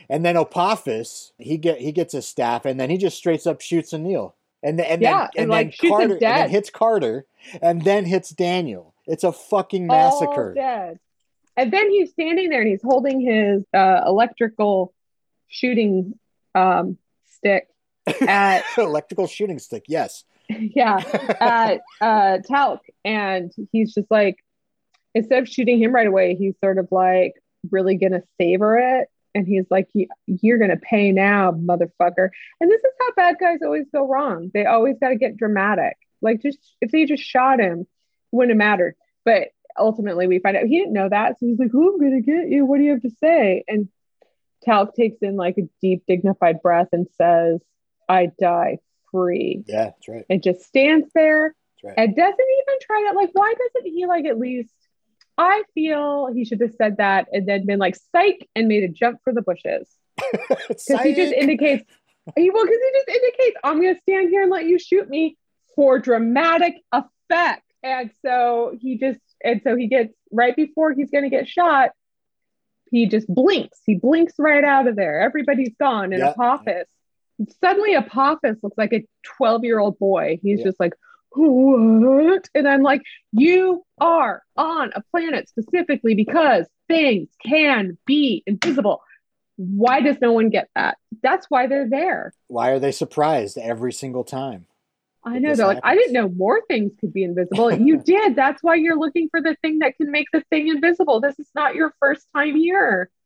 [0.09, 3.61] And then Apophis, he get he gets his staff, and then he just straight up
[3.61, 4.35] shoots O'Neill.
[4.63, 7.25] and then and Yeah, then and, and, like, then Carter and then hits Carter,
[7.61, 8.93] and then hits Daniel.
[9.05, 10.53] It's a fucking All massacre.
[10.55, 10.99] dead.
[11.55, 14.93] And then he's standing there and he's holding his uh, electrical
[15.47, 16.17] shooting
[16.55, 17.67] um, stick
[18.27, 19.83] at Electrical shooting stick.
[19.87, 20.23] Yes.
[20.49, 20.97] yeah
[21.39, 24.37] at uh, Talc, and he's just like
[25.15, 27.33] instead of shooting him right away, he's sort of like
[27.71, 29.07] really gonna savor it.
[29.35, 33.59] And he's like, "You- "You're gonna pay now, motherfucker." And this is how bad guys
[33.63, 34.51] always go wrong.
[34.53, 35.95] They always got to get dramatic.
[36.21, 37.87] Like, just if they just shot him, it
[38.31, 38.95] wouldn't have mattered.
[39.25, 41.39] But ultimately, we find out he didn't know that.
[41.39, 42.65] So he's like, "Who "Oh, I'm gonna get you.
[42.65, 43.87] What do you have to say?" And
[44.65, 47.59] Talc takes in like a deep, dignified breath and says,
[48.09, 48.79] "I die
[49.11, 50.25] free." Yeah, that's right.
[50.29, 51.93] and just stands there right.
[51.97, 54.73] and doesn't even try to like why doesn't he like at least
[55.37, 58.87] i feel he should have said that and then been like psych and made a
[58.87, 59.89] jump for the bushes
[60.67, 61.83] because he just indicates
[62.37, 65.09] he will because he just indicates i'm going to stand here and let you shoot
[65.09, 65.35] me
[65.75, 71.23] for dramatic effect and so he just and so he gets right before he's going
[71.23, 71.89] to get shot
[72.91, 76.29] he just blinks he blinks right out of there everybody's gone and Yeah.
[76.29, 76.85] apophis
[77.61, 79.05] suddenly apophis looks like a
[79.37, 80.65] 12 year old boy he's Yeah.
[80.65, 80.93] just like
[81.31, 83.01] what and i'm like
[83.31, 89.01] you are on a planet specifically because things can be invisible
[89.55, 93.93] why does no one get that that's why they're there Why are they surprised every
[93.93, 94.65] single time?
[95.25, 95.55] I know.
[95.55, 97.71] They're like, I didn't know more things could be invisible.
[97.71, 98.35] you did.
[98.35, 101.21] That's why you're looking for the thing that can make the thing invisible.
[101.21, 103.09] This is not your first time here.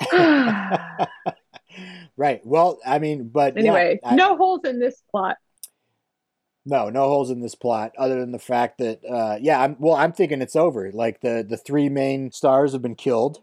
[2.18, 2.44] right.
[2.44, 5.36] Well, I mean, but yeah, anyway, I- no holes in this plot.
[6.66, 9.94] no, no holes in this plot other than the fact that, uh, yeah, I'm, well,
[9.94, 10.92] I'm thinking it's over.
[10.92, 13.38] Like the the three main stars have been killed.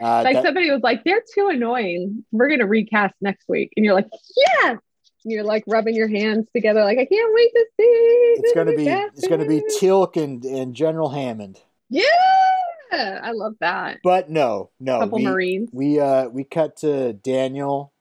[0.00, 2.24] Uh, Like that- somebody was like, they're too annoying.
[2.32, 4.78] We're gonna recast next week, and you're like, yes.
[5.22, 7.84] And you're like rubbing your hands together, like I can't wait to see.
[8.38, 11.60] it's gonna be it's gonna be recasting." Tilk and and General Hammond.
[11.90, 12.04] yeah.
[12.92, 13.98] I love that.
[14.02, 15.70] But no, no, couple we, Marines.
[15.72, 17.92] we uh we cut to Daniel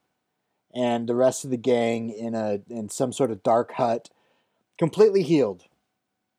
[0.74, 4.10] and the rest of the gang in a in some sort of dark hut,
[4.78, 5.64] completely healed.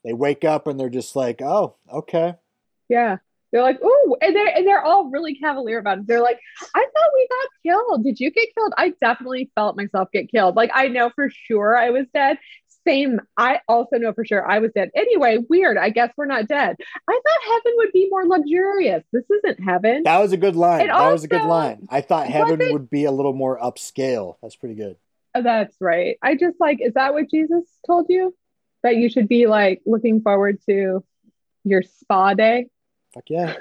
[0.05, 2.37] They wake up and they're just like, "Oh, okay."
[2.89, 3.19] Yeah.
[3.53, 6.07] They're like, oh, and they're and they're all really cavalier about it.
[6.07, 8.05] They're like, I thought we got killed.
[8.05, 8.73] Did you get killed?
[8.77, 10.55] I definitely felt myself get killed.
[10.55, 12.39] Like I know for sure I was dead.
[12.87, 13.21] Same.
[13.37, 14.91] I also know for sure I was dead.
[14.95, 15.77] Anyway, weird.
[15.77, 16.77] I guess we're not dead.
[17.09, 19.05] I thought heaven would be more luxurious.
[19.13, 20.03] This isn't heaven.
[20.05, 20.83] That was a good line.
[20.83, 21.87] And that was a good line.
[21.91, 24.37] I thought heaven would be a little more upscale.
[24.43, 24.97] That's pretty good.
[25.35, 26.17] Oh, that's right.
[26.23, 28.35] I just like, is that what Jesus told you?
[28.83, 31.05] That you should be like looking forward to
[31.65, 32.69] your spa day?
[33.13, 33.57] Fuck yeah.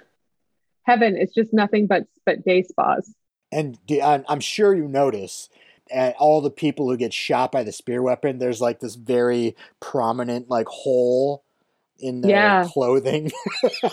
[0.84, 3.14] Heaven is just nothing but but day spas.
[3.52, 5.50] And I'm sure you notice
[5.92, 9.56] at all the people who get shot by the spear weapon, there's like this very
[9.80, 11.44] prominent like hole
[12.00, 12.68] in their Yeah.
[12.68, 13.32] clothing.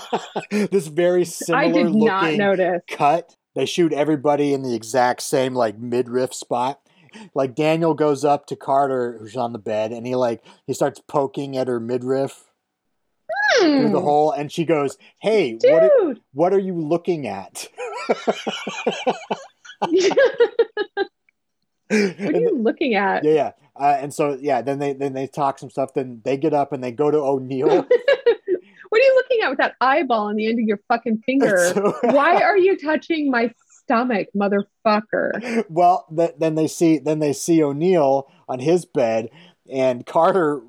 [0.51, 2.83] this very similar I did not notice.
[2.91, 3.37] cut.
[3.55, 6.81] They shoot everybody in the exact same like midriff spot.
[7.35, 11.01] Like Daniel goes up to Carter, who's on the bed, and he like he starts
[11.09, 12.45] poking at her midriff
[13.61, 14.05] through the Hmm.
[14.05, 17.67] hole, and she goes, "Hey, what are, what are you looking at?"
[21.89, 23.25] what are you looking at?
[23.25, 23.51] Yeah, yeah.
[23.79, 25.93] Uh, and so yeah, then they then they talk some stuff.
[25.95, 27.67] Then they get up and they go to O'Neill.
[28.89, 31.73] what are you looking at with that eyeball on the end of your fucking finger?
[31.75, 35.65] So- Why are you touching my stomach, motherfucker?
[35.69, 39.29] well, th- then they see then they see O'Neill on his bed,
[39.71, 40.63] and Carter.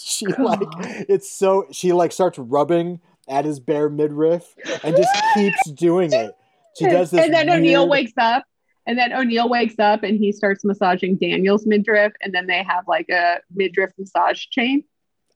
[0.00, 0.60] She like
[1.08, 6.30] it's so she like starts rubbing at his bare midriff and just keeps doing it.
[6.78, 8.44] She does this, and then O'Neill weird- wakes up,
[8.88, 12.88] and then O'Neill wakes up and he starts massaging Daniel's midriff, and then they have
[12.88, 14.82] like a midriff massage chain.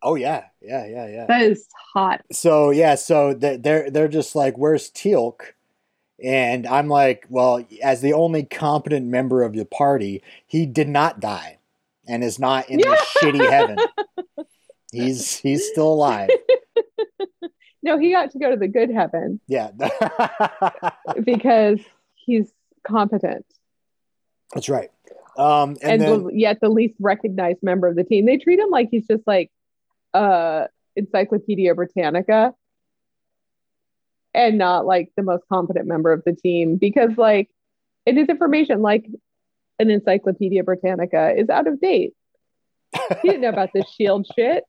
[0.03, 1.27] Oh yeah, yeah, yeah, yeah.
[1.27, 2.23] That is hot.
[2.33, 5.53] so yeah, so they- they're they're just like, "Where's Teal'c?"
[6.25, 11.21] And I'm like, "Well, as the only competent member of the party, he did not
[11.21, 11.59] die,
[12.09, 13.77] and is not in this shitty heaven.
[14.93, 16.31] He's he's still alive.
[17.85, 19.73] No, he got to go to the good heaven Yeah,
[21.25, 21.81] because
[22.15, 22.49] he's
[22.87, 23.47] competent.
[24.55, 24.91] that's right.
[25.37, 28.27] Um, and, and, then the, yet the least recognized member of the team.
[28.27, 29.51] They treat him like he's just like
[30.13, 32.53] uh Encyclopedia Britannica
[34.35, 37.49] and not like the most competent member of the team because like
[38.05, 39.07] it is information like
[39.79, 42.15] an Encyclopedia Britannica is out of date.
[43.23, 44.65] He didn't know about this shield shit.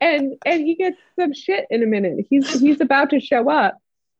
[0.00, 2.26] And and he gets some shit in a minute.
[2.28, 3.78] He's he's about to show up.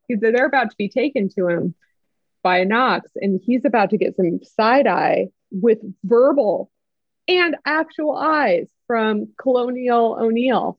[0.08, 1.74] He's, they're about to be taken to him
[2.46, 6.70] by Nox, and he's about to get some side eye with verbal
[7.26, 10.78] and actual eyes from Colonial O'Neill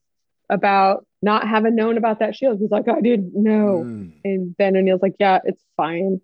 [0.49, 2.60] about not having known about that shield.
[2.62, 3.84] He's like, I didn't know.
[3.86, 4.13] Mm.
[4.23, 6.21] And then O'Neill's like, yeah, it's fine.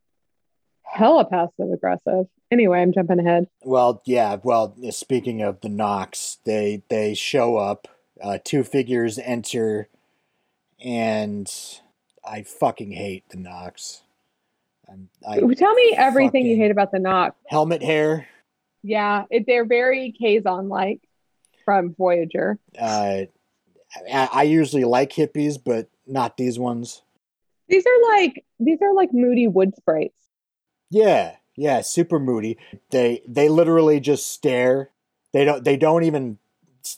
[0.84, 2.28] Hella passive aggressive.
[2.50, 3.48] Anyway, I'm jumping ahead.
[3.64, 4.38] Well, yeah.
[4.44, 7.90] Well, speaking of the Nox, they they show up.
[8.24, 9.90] Uh, two figures enter,
[10.82, 11.52] and
[12.24, 14.03] I fucking hate the Nox.
[14.94, 17.36] I'm, I, Tell me everything you hate about the Nox.
[17.48, 18.28] helmet hair.
[18.84, 21.02] Yeah, it, they're very Kazon like
[21.66, 22.60] from Voyager.
[22.80, 23.24] Uh,
[24.12, 27.02] I, I usually like hippies, but not these ones.
[27.70, 30.18] These are like these are like moody wood sprites.
[30.90, 32.58] Yeah, yeah, super moody.
[32.92, 34.90] They they literally just stare.
[35.32, 36.38] They don't they don't even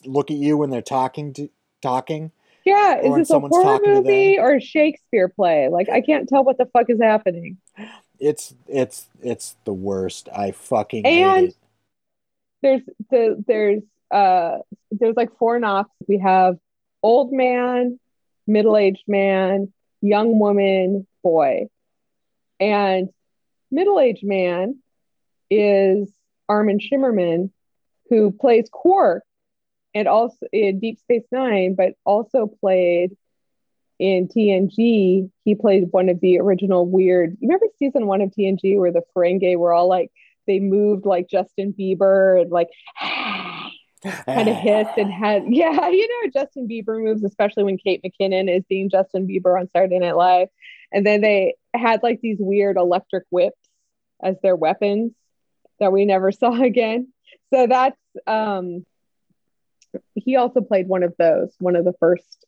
[0.04, 1.48] look at you when they're talking to
[1.80, 2.32] talking.
[2.66, 5.68] Yeah, is this a horror movie or a Shakespeare play?
[5.68, 7.58] Like I can't tell what the fuck is happening.
[8.18, 10.28] It's it's it's the worst.
[10.34, 11.54] I fucking And-
[12.62, 14.58] There's the there's uh
[14.90, 15.90] there's like four Nox.
[16.08, 16.58] We have
[17.04, 18.00] old man,
[18.48, 21.68] middle-aged man, young woman, boy.
[22.58, 23.10] And
[23.70, 24.80] middle-aged man
[25.50, 26.10] is
[26.48, 27.50] Armin Shimerman,
[28.10, 29.22] who plays Quark
[29.96, 33.16] and also in Deep Space Nine, but also played
[33.98, 35.30] in TNG.
[35.42, 37.38] He played one of the original weird.
[37.40, 40.12] You remember season one of TNG where the Ferengi were all like
[40.46, 42.68] they moved like Justin Bieber and like
[43.00, 48.54] kind of hissed and had yeah, you know Justin Bieber moves, especially when Kate McKinnon
[48.54, 50.48] is being Justin Bieber on Saturday Night Live.
[50.92, 53.56] And then they had like these weird electric whips
[54.22, 55.12] as their weapons
[55.80, 57.14] that we never saw again.
[57.50, 58.84] So that's um
[60.14, 62.46] he also played one of those, one of the first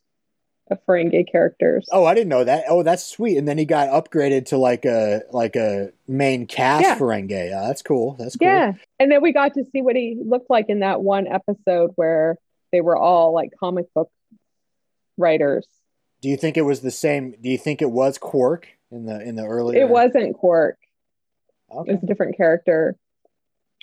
[0.87, 1.89] Ferengi characters.
[1.91, 2.65] Oh, I didn't know that.
[2.69, 3.39] Oh, that's sweet.
[3.39, 6.99] And then he got upgraded to like a like a main cast Yeah.
[6.99, 7.51] Ferengi.
[7.51, 8.17] Yeah, that's cool.
[8.19, 8.49] That's cool.
[8.49, 8.73] Yeah.
[8.99, 12.37] And then we got to see what he looked like in that one episode where
[12.71, 14.11] they were all like comic book
[15.17, 15.67] writers.
[16.21, 17.35] Do you think it was the same?
[17.41, 19.79] Do you think it was Quark in the in the early?
[19.79, 20.77] It wasn't Quark.
[21.71, 22.97] It was a different character,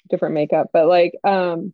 [0.09, 0.69] different makeup.
[0.73, 1.73] But like, um,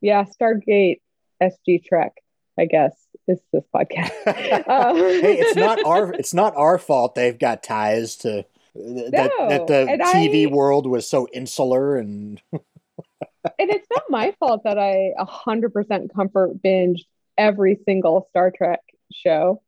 [0.00, 1.00] yeah, Stargate
[1.42, 2.12] SG Trek,
[2.58, 2.92] I guess,
[3.26, 4.10] is this podcast.
[4.26, 9.48] Uh, hey, it's not our it's not our fault they've got ties to that, No,
[9.48, 14.78] that the TV I- world was so insular and and it's not my fault that
[14.78, 17.04] I 100% comfort binged
[17.38, 18.80] every single Star Trek
[19.12, 19.62] show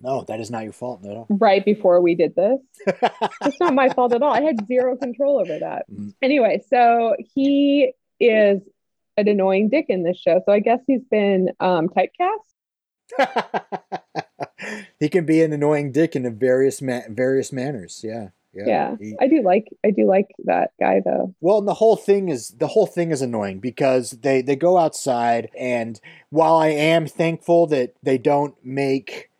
[0.00, 1.26] no, that is not your fault at all.
[1.28, 2.60] right before we did this.
[3.42, 4.32] It's not my fault at all.
[4.32, 5.86] I had zero control over that.
[5.90, 6.14] Mm.
[6.22, 8.60] Anyway, so he is
[9.18, 10.40] an annoying dick in this show.
[10.46, 12.38] So I guess he's been um, typecast.
[15.00, 18.00] he can be an annoying dick in a various ma- various manners.
[18.04, 18.64] Yeah, yeah.
[18.66, 18.96] Yeah.
[19.00, 21.34] He- I do like I do like that guy though.
[21.40, 24.78] Well, and the whole thing is the whole thing is annoying because they they go
[24.78, 26.00] outside, and
[26.30, 29.30] while I am thankful that they don't make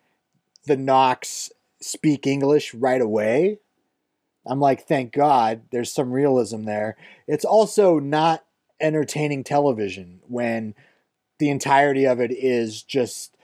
[0.65, 3.59] the Nox speak English right away,
[4.45, 6.97] I'm like, thank God, there's some realism there.
[7.27, 8.43] It's also not
[8.81, 10.75] entertaining television when
[11.39, 13.35] the entirety of it is just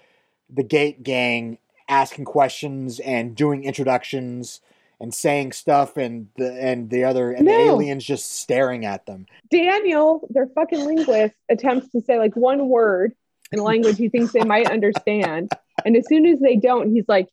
[0.49, 4.61] the Gate Gang asking questions and doing introductions
[4.99, 9.25] and saying stuff and the and the other and the aliens just staring at them.
[9.49, 13.13] Daniel, their fucking linguist, attempts to say like one word
[13.51, 15.51] in a language he thinks they might understand.
[15.83, 17.27] And as soon as they don't, he's like,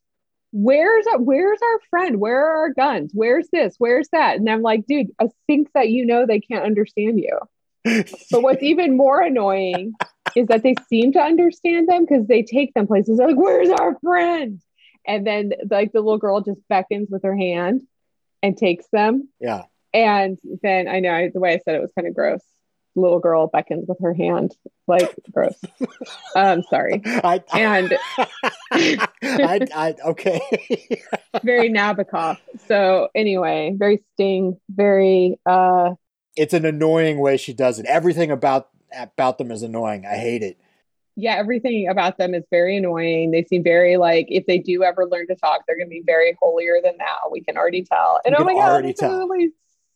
[0.55, 2.21] Where's our, where's our friend?
[2.21, 3.13] Where are our guns?
[3.15, 3.75] Where's this?
[3.79, 4.37] Where's that?
[4.37, 7.39] And I'm like, dude, I think that you know they can't understand you.
[7.85, 9.95] But what's even more annoying
[10.37, 13.19] is that they seem to understand them because they take them places.
[13.19, 14.61] They're like, "Where's our friend?"
[15.07, 17.83] And then like the little girl just beckons with her hand
[18.43, 19.29] and takes them.
[19.41, 19.65] yeah.
[19.95, 22.41] And then I know the way I said it was kind of gross.
[22.95, 24.55] Little girl beckons with her hand,
[24.87, 25.59] like gross.
[26.37, 27.03] um, sorry.
[27.05, 27.99] I, And
[28.73, 30.41] I, I okay.
[31.43, 32.39] very Nabokov.
[32.69, 35.95] So anyway, very Sting, very uh
[36.37, 37.87] it's an annoying way she does it.
[37.87, 40.05] Everything about about them is annoying.
[40.07, 40.59] I hate it.
[41.17, 43.31] yeah, everything about them is very annoying.
[43.31, 46.03] They seem very like if they do ever learn to talk, they're going to be
[46.05, 47.31] very holier than thou.
[47.31, 48.21] We can already tell.
[48.25, 49.51] And oh my god, it's really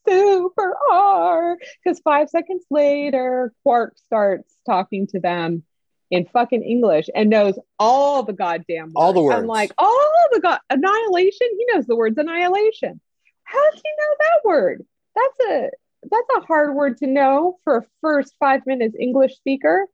[0.06, 5.62] super hard because five seconds later, Quark starts talking to them
[6.10, 8.92] in fucking English and knows all the goddamn words.
[8.96, 9.36] All the words.
[9.36, 11.48] I'm like, all the god annihilation.
[11.58, 13.00] He knows the words annihilation.
[13.44, 14.84] How does he know that word?
[15.16, 15.70] That's a
[16.10, 19.86] that's a hard word to know for a first five minutes English speaker.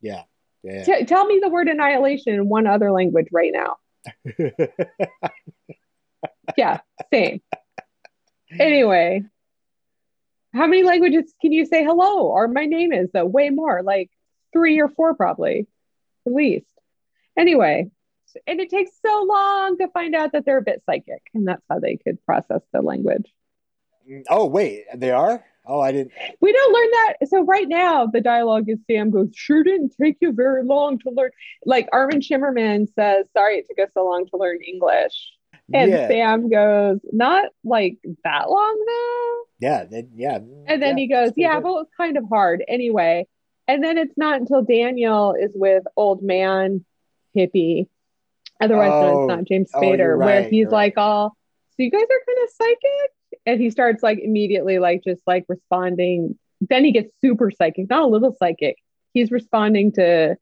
[0.00, 0.24] Yeah.
[0.62, 0.84] Yeah.
[0.84, 3.76] T- tell me the word annihilation in one other language right now.
[6.56, 6.80] Yeah,
[7.12, 7.40] same.
[8.58, 9.22] Anyway,
[10.54, 13.26] How many languages can you say hello or my name is though?
[13.26, 14.10] Way more, like
[14.52, 15.66] three or four probably,
[16.26, 16.66] at least.
[17.36, 17.90] Anyway,
[18.46, 21.62] and it takes so long to find out that they're a bit psychic, and that's
[21.68, 23.32] how they could process the language.
[24.28, 25.44] Oh wait, they are.
[25.66, 26.12] Oh, I didn't.
[26.40, 27.28] We don't learn that.
[27.28, 31.10] So right now, the dialogue is Sam goes, "Sure didn't take you very long to
[31.10, 31.30] learn."
[31.66, 35.30] Like Armin Shimerman says, "Sorry it took us so long to learn English,"
[35.74, 40.38] and yeah, Sam goes, "Not like that long though." yeah, they- yeah.
[40.66, 41.64] And then yeah, he goes, Yeah, good.
[41.64, 43.26] well, it's kind of hard anyway.
[43.66, 46.84] And then it's not until Daniel is with old man
[47.36, 47.88] hippie,
[48.60, 51.36] otherwise known Oh, as not James oh, Spader, you're where he's like, all,
[51.70, 53.10] so you guys are kind of psychic?
[53.48, 56.38] And he starts like immediately, like, just like responding.
[56.60, 58.76] Then he gets super psychic, not a little psychic.
[59.14, 60.36] He's responding to,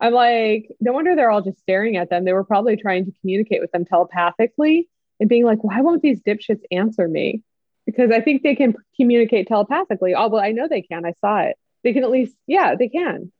[0.00, 2.24] I'm like, no wonder they're all just staring at them.
[2.24, 4.88] They were probably trying to communicate with them telepathically
[5.20, 7.42] and being like, why won't these dipshits answer me?
[7.86, 10.14] because I think they can communicate telepathically.
[10.14, 11.04] oh well I know they can.
[11.04, 11.56] I saw it.
[11.82, 13.30] They can at least, yeah, they can.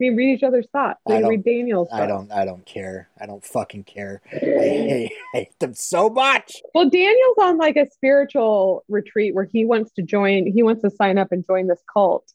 [0.00, 0.98] We read each other's thoughts.
[1.06, 2.08] I don't- read Daniel's I thoughts.
[2.08, 2.32] don't.
[2.32, 3.08] I don't care.
[3.20, 4.22] I don't fucking care.
[4.32, 6.62] I hate, hate them so much.
[6.74, 10.46] Well, Daniel's on like a spiritual retreat where he wants to join.
[10.50, 12.32] He wants to sign up and join this cult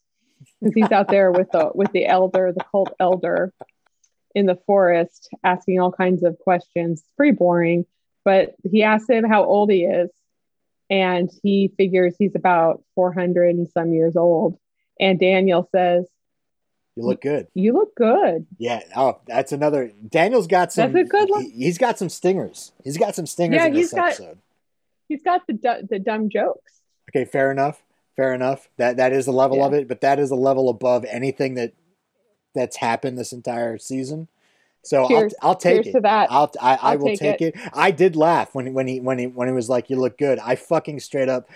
[0.60, 3.52] because he's out there with the with the elder, the cult elder,
[4.34, 7.00] in the forest, asking all kinds of questions.
[7.00, 7.84] It's pretty boring,
[8.24, 10.10] but he asks him how old he is,
[10.88, 14.56] and he figures he's about four hundred and some years old.
[15.00, 16.06] And Daniel says,
[16.96, 17.46] You look good.
[17.54, 18.80] "You look good." Yeah.
[18.96, 19.92] Oh, that's another.
[20.08, 20.92] Daniel's got some.
[20.92, 21.42] That's a good look.
[21.42, 22.72] He, has got some stingers.
[22.82, 24.38] He's got some stingers Yeah, in this he's got- episode.
[25.08, 26.80] He's got the the dumb jokes.
[27.10, 27.82] Okay, fair enough.
[28.16, 28.68] Fair enough.
[28.78, 29.66] That that is the level Yeah.
[29.66, 31.74] of it, but that is a level above anything that
[32.54, 34.28] that's happened this entire season.
[34.82, 35.34] So Cheers.
[35.42, 35.92] I'll, I'll take it.
[35.92, 36.32] to that.
[36.32, 37.54] I'll I, I I'll will take take, it.
[37.74, 40.38] I did laugh when when he when he when he was like, "You look good."
[40.38, 41.50] I fucking straight up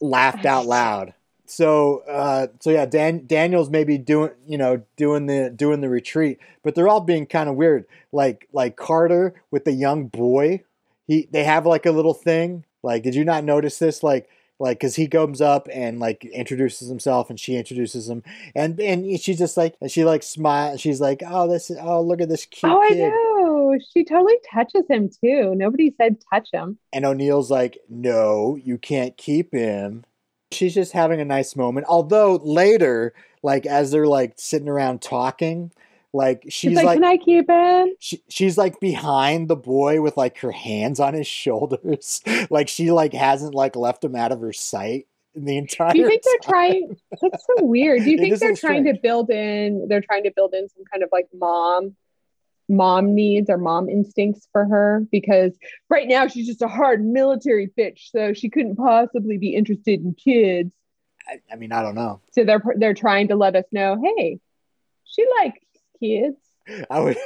[0.00, 1.14] laughed out loud.
[1.50, 6.38] So uh, so yeah, Dan Daniel's maybe doing you know doing the doing the retreat,
[6.62, 7.86] but they're all being kind of weird.
[8.12, 10.64] Like like Carter with the young boy,
[11.06, 12.64] he they have like a little thing.
[12.82, 14.02] Like, did you not notice this?
[14.02, 14.28] Like
[14.60, 18.22] like because he comes up and like introduces himself and she introduces him
[18.54, 22.02] and and she's just like and she like smiles she's like oh this is oh
[22.02, 23.78] look at this cute oh, I kid know.
[23.92, 25.54] She totally touches him too.
[25.54, 26.78] Nobody said touch him.
[26.92, 30.04] and O'Neill's like no you can't keep him
[30.50, 35.70] she's just having a nice moment although later like as they're like sitting around talking
[36.10, 40.16] like She's, she's like, "Can I keep him?" she, she's like behind the boy with
[40.16, 44.40] like her hands on his shoulders like she like hasn't like left him out of
[44.40, 45.06] her sight
[45.44, 46.96] the entire Do you think they're trying?
[47.20, 48.04] That's so weird.
[48.04, 49.86] Do you think they're trying to build in?
[49.88, 51.94] They're trying to build in some kind of like mom,
[52.68, 55.56] mom needs or mom instincts for her because
[55.88, 60.14] right now she's just a hard military bitch, so she couldn't possibly be interested in
[60.14, 60.70] kids.
[61.26, 64.38] I, I mean i don't know So they're they're trying to let us know, hey,
[65.04, 65.60] she likes
[66.00, 66.36] kids
[66.90, 67.16] i would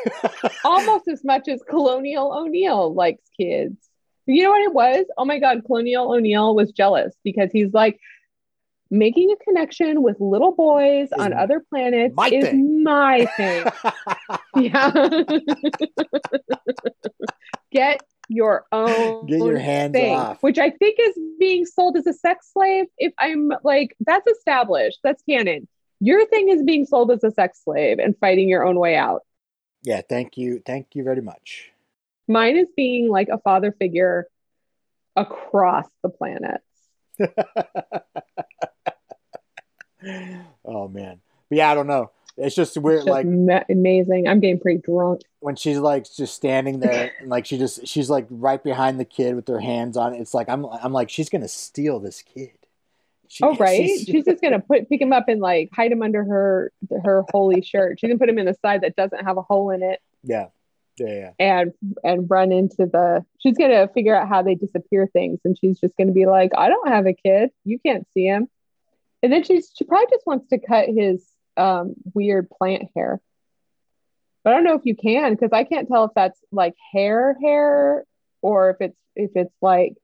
[0.65, 3.77] almost as much as Colonial O'Neill likes kids.
[4.27, 5.05] You know what it was?
[5.19, 7.99] Oh my God, Colonial O'Neill was jealous because he's like
[8.93, 12.85] making a connection with little boys Is on other planets my is thing.
[12.85, 13.65] my thing.
[14.57, 14.91] yeah.
[17.73, 20.43] Get your own Get your hands thing, off.
[20.43, 22.87] which I think is being sold as a sex slave.
[22.99, 25.67] If I'm like, that's established, that's canon.
[26.01, 29.23] Your thing is being sold as a sex slave and fighting your own way out.
[29.85, 31.71] yeah thank you thank you very much
[32.29, 34.27] Mine is being like a father figure
[35.17, 36.65] across the planets.
[40.65, 44.27] oh man but yeah i don't know it's just weird It's just like ma- amazing.
[44.27, 45.21] I'm getting pretty drunk.
[45.41, 49.05] when she's like just standing there and like she just she's like right behind the
[49.05, 52.23] kid with her hands on it it's like i'm i'm like she's gonna steal this
[52.23, 52.53] kid
[53.29, 56.03] She- Oh right, she's- she's just gonna put pick him up and like hide him
[56.03, 56.73] under her
[57.05, 57.99] her holy shirt.
[58.01, 60.47] She's gonna put him in the side that doesn't have a hole in it yeah
[60.99, 61.73] yeah yeah and
[62.05, 63.25] and run into the.
[63.39, 66.69] She's gonna figure out how they disappear things, and she's just gonna be like, I
[66.69, 67.51] don't have a kid.
[67.65, 68.49] You can't see him.
[69.23, 71.25] And then she's she probably just wants to cut his
[71.57, 73.21] um weird plant hair.
[74.45, 77.37] But I don't know if you can because I can't tell if that's like hair
[77.41, 78.05] hair
[78.41, 79.95] or if it's if it's like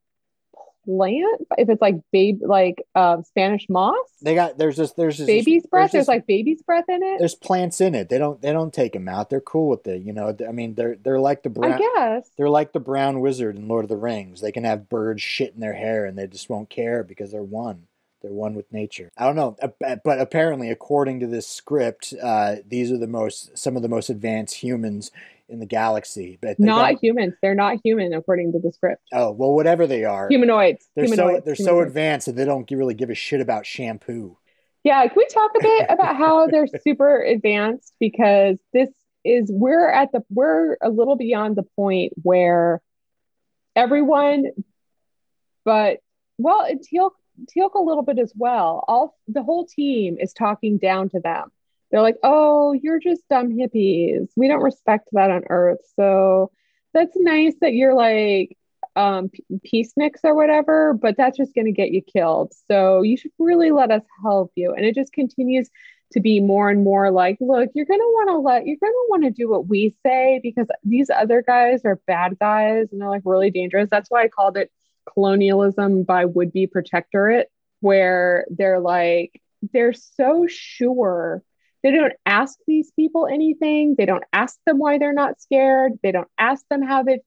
[0.84, 3.94] plant if it's like babe like um Spanish moss.
[4.22, 5.92] they got there's just there's just baby's breath.
[5.92, 7.18] There's just- like baby's breath in it.
[7.18, 10.00] there's plants in it they don't they don't take them out they're cool with it
[10.02, 12.30] you know i mean they're they're like the I brown guess.
[12.38, 15.52] they're like the brown wizard in lord of the rings they can have birds shit
[15.54, 17.82] in their hair and they just won't care because they're one
[18.22, 22.90] they're one with nature i don't know but apparently according to this script uh, these
[22.92, 25.10] are the most some of the most advanced humans
[25.50, 27.32] in the galaxy, but Not don't- humans.
[27.40, 29.00] They're not human according to the script.
[29.14, 30.86] oh well, whatever they are, Humanoids.
[30.94, 34.36] they're so they're so advanced that they don't really give a shit about shampoo.
[34.84, 37.94] Yeah, can we talk a bit about how they're super advanced?
[37.98, 38.90] Because this
[39.24, 42.82] is we're at the we're a little beyond the point where
[43.74, 44.44] everyone,
[45.64, 45.98] but
[46.36, 47.12] well, Teal
[47.46, 48.84] Teal'c a little bit as well.
[48.88, 51.50] All the whole team is talking down to them.
[51.90, 54.28] They're like, "Oh, you're just dumb hippies.
[54.36, 55.80] We don't respect that on Earth.
[55.96, 56.50] So
[56.92, 58.56] that's nice that you're like
[58.96, 62.52] um, p- peaceniks or whatever, but that's just going to get you killed.
[62.66, 64.74] So you should really let us help you.
[64.74, 65.70] And it just continues
[66.12, 68.92] to be more and more like, look, you're going to want to let, you're going
[68.92, 73.00] to want to do what we say because these other guys are bad guys and
[73.00, 73.88] they're like really dangerous.
[73.90, 74.70] That's why I called it
[75.14, 77.50] colonialism by would be protectorate,
[77.80, 79.40] where they're like,
[79.72, 81.42] they're so sure.
[81.82, 83.94] They don't ask these people anything.
[83.96, 85.92] They don't ask them why they're not scared.
[86.02, 87.20] They don't ask them how they've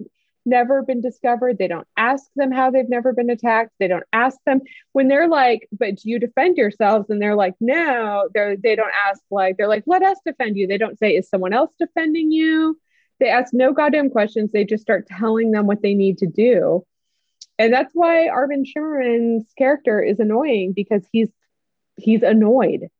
[0.45, 1.57] never been discovered.
[1.57, 3.71] They don't ask them how they've never been attacked.
[3.79, 4.61] They don't ask them
[4.91, 7.09] when they're like, but do you defend yourselves?
[7.09, 10.67] And they're like, no, they're, they don't ask like, they're like, let us defend you.
[10.67, 12.77] They don't say, is someone else defending you?
[13.19, 14.51] They ask no goddamn questions.
[14.51, 16.85] They just start telling them what they need to do.
[17.61, 21.29] And that's why Armin Shimerman's character is annoying because he's
[21.97, 22.89] he's annoyed.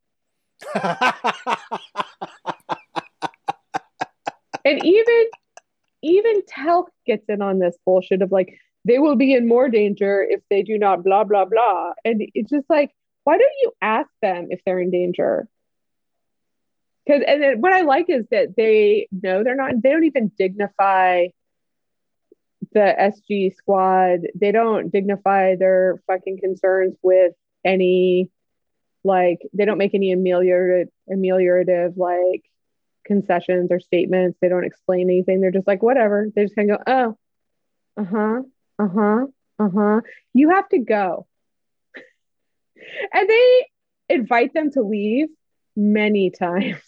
[4.64, 5.26] And even
[6.04, 10.26] even Teal'c gets in on this bullshit of like they will be in more danger
[10.28, 11.94] if they do not blah blah blah.
[12.06, 12.92] And it's just like,
[13.24, 15.48] why don't you ask them if they're in danger?
[17.06, 19.82] Because and then what I like is that they know they're not.
[19.82, 21.28] They don't even dignify
[22.74, 24.22] the SG squad.
[24.36, 28.30] They don't dignify their fucking concerns with any
[29.04, 32.44] like they don't make any ameliorative ameliorative like
[33.06, 34.38] concessions or statements.
[34.42, 35.42] They don't explain anything.
[35.42, 36.28] They're just like, whatever.
[36.34, 37.18] They just kind of go, oh,
[37.98, 38.42] uh huh,
[38.80, 39.26] uh huh,
[39.60, 40.02] uh huh.
[40.34, 41.28] You have to go.
[43.14, 43.68] and they
[44.10, 45.28] invite them to leave
[45.76, 46.82] many times.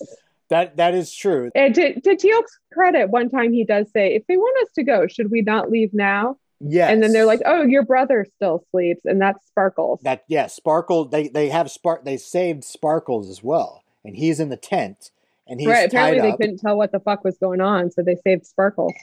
[0.50, 1.52] That that is true.
[1.56, 4.84] And to, to Teal'c's credit, one time he does say, if they want us to
[4.84, 6.38] go, should we not leave now?
[6.60, 6.92] Yes.
[6.92, 10.00] And then they're like, oh, your brother still sleeps, and that's Sparkles.
[10.04, 13.84] that yeah, Sparkle they they have spark they saved Sparkles as well.
[14.06, 15.12] And he's in the tent
[15.48, 15.90] and he's right.
[15.92, 18.94] tied Apparently, they couldn't tell what the fuck was going on, so they saved Sparkles.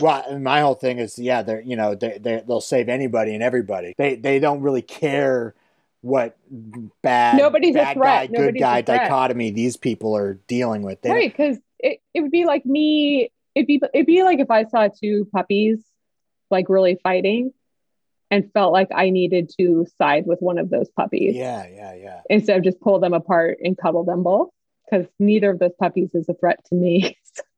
[0.00, 3.34] Well, and my whole thing is, yeah, they're you know they they they'll save anybody
[3.34, 3.94] and everybody.
[3.98, 5.54] They they don't really care
[6.02, 6.36] what
[7.02, 8.06] bad Nobody's a bad threat.
[8.06, 11.00] guy good Nobody's a guy dichotomy these people are dealing with.
[11.00, 14.50] They right because it, it would be like me it'd be it'd be like if
[14.50, 15.78] i saw two puppies
[16.50, 17.52] like really fighting
[18.30, 22.20] and felt like i needed to side with one of those puppies yeah, yeah, yeah.
[22.30, 24.48] instead of just pull them apart and cuddle them both
[24.90, 27.16] because neither of those puppies is a threat to me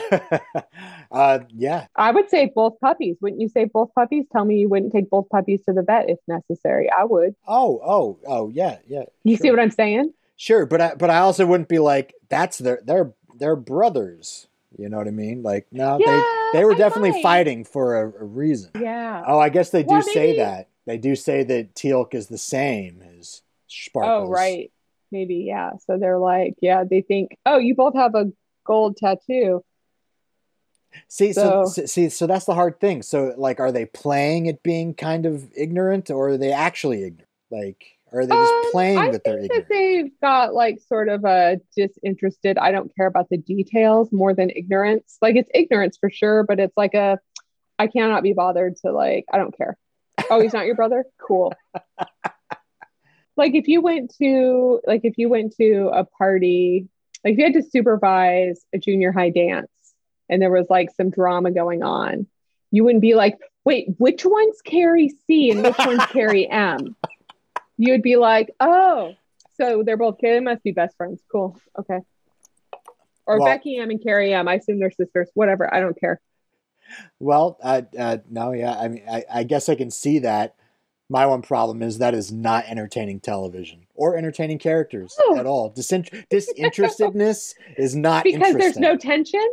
[1.10, 4.68] uh, yeah, i would say both puppies wouldn't you say both puppies tell me you
[4.68, 8.78] wouldn't take both puppies to the vet if necessary i would oh, oh, oh, yeah,
[8.86, 9.04] yeah.
[9.24, 9.42] you sure.
[9.44, 12.82] see what i'm saying Sure, but I, but I also wouldn't be like that's their
[12.84, 14.48] they're they're brothers.
[14.76, 15.42] You know what I mean?
[15.42, 16.22] Like no, Yeah,
[16.52, 17.22] they they were I definitely might.
[17.22, 18.72] fighting for a, a reason.
[18.78, 20.68] yeah Oh, I guess they do Well, say maybe- that.
[20.84, 24.28] They do say that Teal'c is the same as Sparkles.
[24.28, 24.70] Oh, right.
[25.10, 25.70] Maybe, yeah.
[25.86, 28.26] So they're like, yeah, they think, oh, you both have a
[28.66, 29.64] gold tattoo.
[31.08, 33.02] See, so, So- see, so that's the hard thing.
[33.02, 37.28] So, like, are they playing at being kind of ignorant, or are they actually ignorant?
[37.50, 39.68] Like, are they just Um, playing I that they're ignorant?
[39.68, 44.32] that they've got like sort of a disinterested, I don't care about the details more
[44.34, 45.18] than ignorance.
[45.20, 47.18] Like it's ignorance for sure, but it's like a,
[47.78, 49.76] I cannot be bothered to like, I don't care.
[50.30, 51.04] Oh, he's not your brother?
[51.18, 51.52] Cool.
[53.36, 56.88] like if you went to, like if you went to a party,
[57.24, 59.68] like if you had to supervise a junior high dance
[60.28, 62.26] and there was like some drama going on,
[62.70, 66.96] you wouldn't be like, wait, which one's Carrie C and which one's Carrie M?
[67.78, 69.14] You would be like, oh,
[69.58, 71.20] so they're both They must be best friends.
[71.30, 71.58] Cool.
[71.78, 72.00] Okay.
[73.26, 74.48] Or Well- Becky M and Carrie M.
[74.48, 75.28] I assume they're sisters.
[75.34, 75.72] Whatever.
[75.72, 76.20] I don't care.
[77.18, 78.72] Well, uh, uh, no, yeah.
[78.78, 80.54] I mean, I, I guess I can see that.
[81.08, 85.36] My one problem is that is not entertaining television or entertaining characters Oh.
[85.38, 85.72] at all.
[85.72, 89.46] Disint- disinterestedness is not Because there's no tension.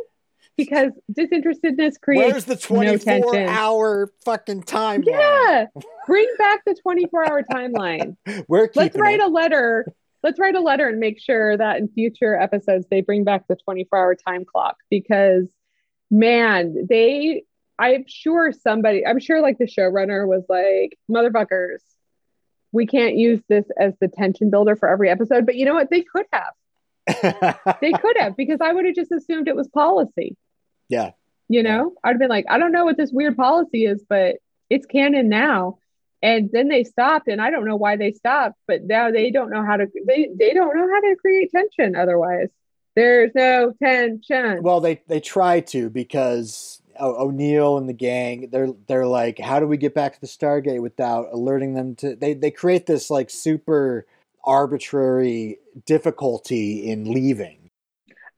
[0.56, 3.48] Because disinterestedness creates Where's the no 24 tension.
[3.48, 5.04] hour fucking timeline?
[5.06, 5.66] Yeah.
[6.06, 8.16] Bring back the 24 hour timeline.
[8.48, 9.24] We're Let's write it.
[9.24, 9.86] a letter.
[10.22, 13.56] Let's write a letter and make sure that in future episodes they bring back the
[13.56, 15.48] 24 hour time clock because
[16.10, 17.42] man, they
[17.78, 21.80] I'm sure somebody, I'm sure like the showrunner was like, motherfuckers,
[22.72, 25.46] we can't use this as the tension builder for every episode.
[25.46, 25.90] But you know what?
[25.90, 26.52] They could have.
[27.06, 30.36] They could have because I would have just assumed it was policy.
[30.88, 31.12] Yeah.
[31.48, 34.36] You know, I'd have been like, I don't know what this weird policy is, but
[34.70, 35.78] it's canon now.
[36.22, 39.50] And then they stopped, and I don't know why they stopped, but now they don't
[39.50, 42.48] know how to they, they don't know how to create tension otherwise.
[42.96, 44.62] There's no tension.
[44.62, 49.60] Well, they they try to because o- O'Neill and the gang they're they're like, how
[49.60, 52.16] do we get back to the Stargate without alerting them to?
[52.16, 54.06] They they create this like super
[54.44, 57.70] arbitrary difficulty in leaving.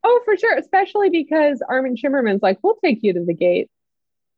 [0.02, 0.56] Oh, for sure.
[0.56, 3.70] Especially because Armin Shimerman's like, we'll take you to the gate.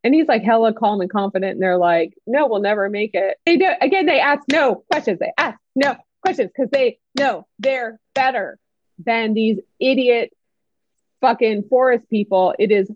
[0.05, 1.53] And he's like hella calm and confident.
[1.53, 3.37] And they're like, no, we'll never make it.
[3.45, 5.19] They do again, they ask no questions.
[5.19, 8.59] They ask no questions because they know they're better
[9.05, 10.33] than these idiot
[11.21, 12.55] fucking forest people.
[12.59, 12.91] It is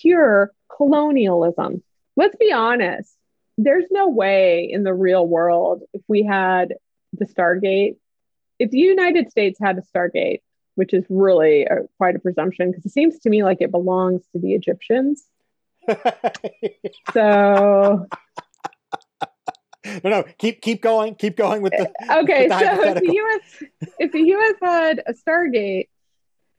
[0.00, 1.82] pure colonialism.
[2.16, 3.12] Let's be honest.
[3.58, 6.74] There's no way in the real world if we had
[7.12, 7.96] the Stargate,
[8.58, 10.40] if the United States had a Stargate,
[10.74, 14.22] which is really a, quite a presumption because it seems to me like it belongs
[14.32, 15.24] to the Egyptians.
[17.12, 18.06] So
[20.02, 21.92] no, no, keep keep going, keep going with the.
[22.22, 25.88] okay, with the so if the US if the US had a Stargate,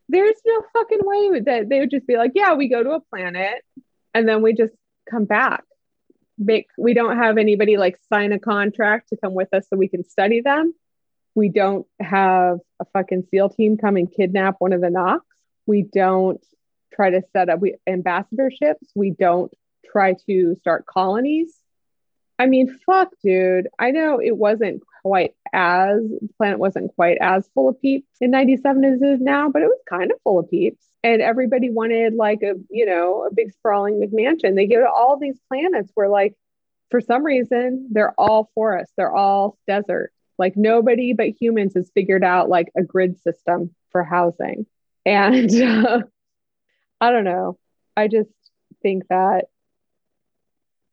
[0.10, 3.02] there's no fucking way that they would just be like, yeah, we go to a
[3.02, 3.64] planet
[4.14, 4.74] and then we just
[5.10, 5.64] come back.
[6.38, 9.88] Make we don't have anybody like sign a contract to come with us so we
[9.88, 10.74] can study them.
[11.36, 15.26] We don't have a fucking SEAL team come and kidnap one of the Nox.
[15.68, 16.44] We don't
[16.94, 18.88] try to set up we, ambassadorships.
[18.96, 19.54] We don't
[19.86, 21.54] try to start colonies.
[22.38, 23.68] I mean, fuck, dude.
[23.80, 28.32] I know it wasn't quite as the planet wasn't quite as full of peeps in
[28.32, 30.84] 97 as it is now, but it was kind of full of peeps.
[31.04, 34.56] And everybody wanted like a, you know, a big sprawling McMansion.
[34.56, 36.34] They to all these planets where like
[36.92, 40.12] for some reason they're all forest, they're all desert.
[40.38, 44.66] Like nobody but humans has figured out like a grid system for housing.
[45.06, 46.02] And uh,
[47.00, 47.58] I don't know.
[47.96, 48.30] I just
[48.82, 49.46] think that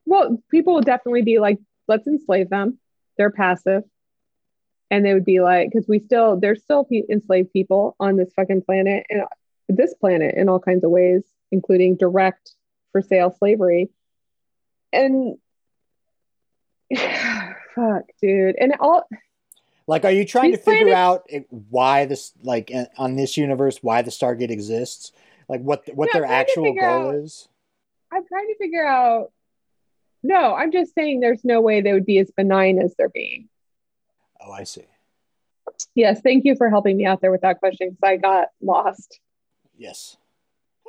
[0.05, 2.79] well, people would definitely be like, let's enslave them.
[3.17, 3.85] They're passive.
[4.91, 8.63] And they would be like, because we still, there's still enslaved people on this fucking
[8.63, 9.23] planet and
[9.69, 12.53] this planet in all kinds of ways, including direct
[12.93, 13.89] for sale slavery.
[14.93, 15.39] And
[16.95, 18.57] fuck, dude.
[18.59, 19.09] And all,
[19.87, 23.37] Like, are you trying These to figure out it- why this, like, eh, on this
[23.37, 25.13] universe, why the Stargate exists?
[25.49, 27.49] Like, what what No, their I'm trying to actual goal out- is?
[28.13, 29.33] I'm trying to figure out.
[30.23, 33.49] No, I'm just saying there's no way they would be as benign as they're being.
[34.41, 34.85] Oh, I see.
[35.95, 39.19] Yes, thank you for helping me out there with that question because I got lost.
[39.77, 40.17] Yes.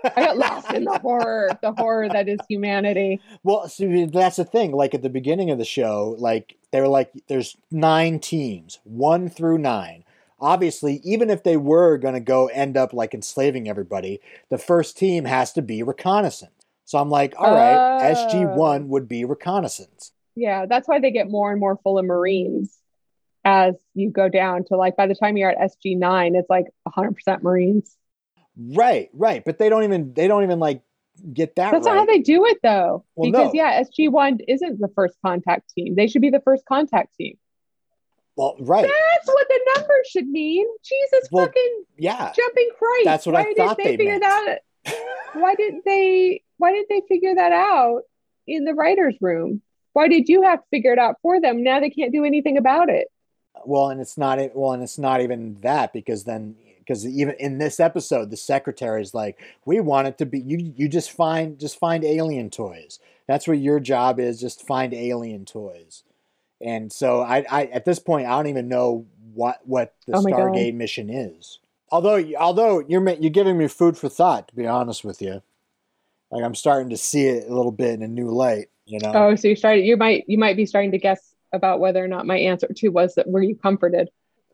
[0.04, 3.22] I got lost in the horror, the horror that is humanity.
[3.44, 4.72] Well, see, that's the thing.
[4.72, 9.30] Like at the beginning of the show, like they were like, "There's nine teams, one
[9.30, 10.04] through nine.
[10.40, 14.98] Obviously, even if they were going to go end up like enslaving everybody, the first
[14.98, 16.52] team has to be reconnaissance.
[16.86, 18.86] So I'm like, all right, SG one oh.
[18.88, 20.12] would be reconnaissance.
[20.36, 22.78] Yeah, that's why they get more and more full of Marines
[23.46, 26.66] as you go down to like by the time you're at SG nine, it's like
[26.84, 27.96] 100 percent Marines.
[28.58, 29.44] Right, right.
[29.44, 30.82] But they don't even they don't even like
[31.34, 31.94] get that That's right.
[31.94, 33.60] not how they do it though, Well, because no.
[33.64, 35.96] yeah, SG one isn't the first contact team.
[35.96, 37.38] They should be the first contact team.
[38.36, 38.84] well, right.
[38.86, 40.68] That's what the numbers should mean.
[40.84, 42.32] Jesus Well, fucking Yeah.
[42.36, 43.06] jumping Christ!
[43.06, 44.24] That's what I why thought they, they figure meant.
[44.24, 44.60] that?
[45.34, 46.44] Why didn't they?
[46.58, 48.02] Why didn't they figure that out
[48.46, 49.62] in the writers' room?
[49.94, 51.64] Why did you have to figure it out for them?
[51.64, 53.08] Now they can't do anything about it.
[53.66, 57.58] Well, and it's not well, and it's not even that because then because even in
[57.58, 60.74] this episode, the secretary is like, "We want it to be you.
[60.76, 63.00] You just find just find alien toys.
[63.28, 64.40] That's what your job is.
[64.40, 66.04] Just find alien toys."
[66.62, 70.22] And so I, I at this point, I don't even know what what the Oh
[70.22, 70.40] my God.
[70.40, 71.60] Stargate mission is.
[71.92, 75.42] Although although you're you're giving me food for thought, to be honest with you.
[76.32, 78.70] Like I'm starting to see it a little bit in a new light.
[78.86, 79.12] You know.
[79.14, 79.86] Oh, so you started.
[79.86, 80.24] You might.
[80.28, 83.28] You might be starting to guess about whether or not my answer to was that
[83.28, 84.10] were you comforted?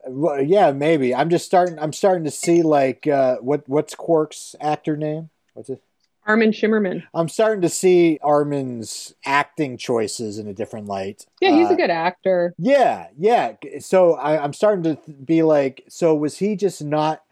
[0.10, 1.14] Well, yeah, maybe.
[1.14, 1.78] I'm just starting.
[1.80, 5.30] I'm starting to see like uh, what what's Quark's actor name?
[5.54, 5.82] What's it?
[6.26, 7.04] Armin Shimerman.
[7.14, 11.26] I'm starting to see Armin's acting choices in a different light.
[11.42, 12.54] Yeah, he's Uh, a good actor.
[12.58, 13.54] Yeah, yeah.
[13.80, 17.24] So I, I'm starting to be like, so was he just not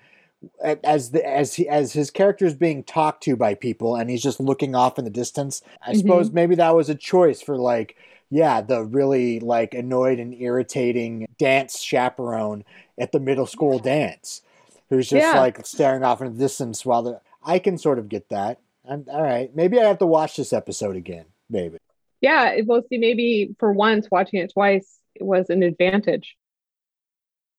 [0.84, 4.23] as the as he as his character is being talked to by people, and he's
[4.23, 5.61] just looking off in the distance?
[5.86, 5.99] I Mhm.
[5.99, 7.95] suppose maybe that was a choice for like,
[8.30, 12.63] yeah, the really like annoyed and irritating dance chaperone
[12.99, 14.41] at the middle school dance,
[14.89, 15.39] who's just Yeah.
[15.39, 17.21] like staring off in the distance while the.
[17.43, 18.59] I can sort of get that.
[18.89, 19.55] I'm all right.
[19.55, 21.25] Maybe I have to watch this episode again.
[21.49, 21.78] Maybe.
[22.19, 26.36] Yeah, well, see, maybe for once watching it twice was an advantage.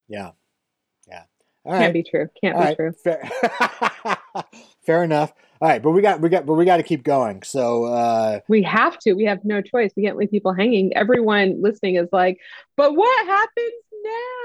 [0.08, 0.32] Yeah.
[1.06, 1.22] Yeah.
[1.64, 1.92] All Can't right.
[1.92, 2.28] be true.
[2.42, 2.94] Can't All be right,
[4.34, 4.44] true.
[4.88, 5.04] Fair.
[5.04, 5.32] enough.
[5.60, 7.42] All right, but we got we got but we got to keep going.
[7.42, 9.12] So uh We have to.
[9.14, 9.90] We have no choice.
[9.96, 10.96] We can't leave people hanging.
[10.96, 12.38] Everyone listening is like,
[12.76, 13.72] but what happens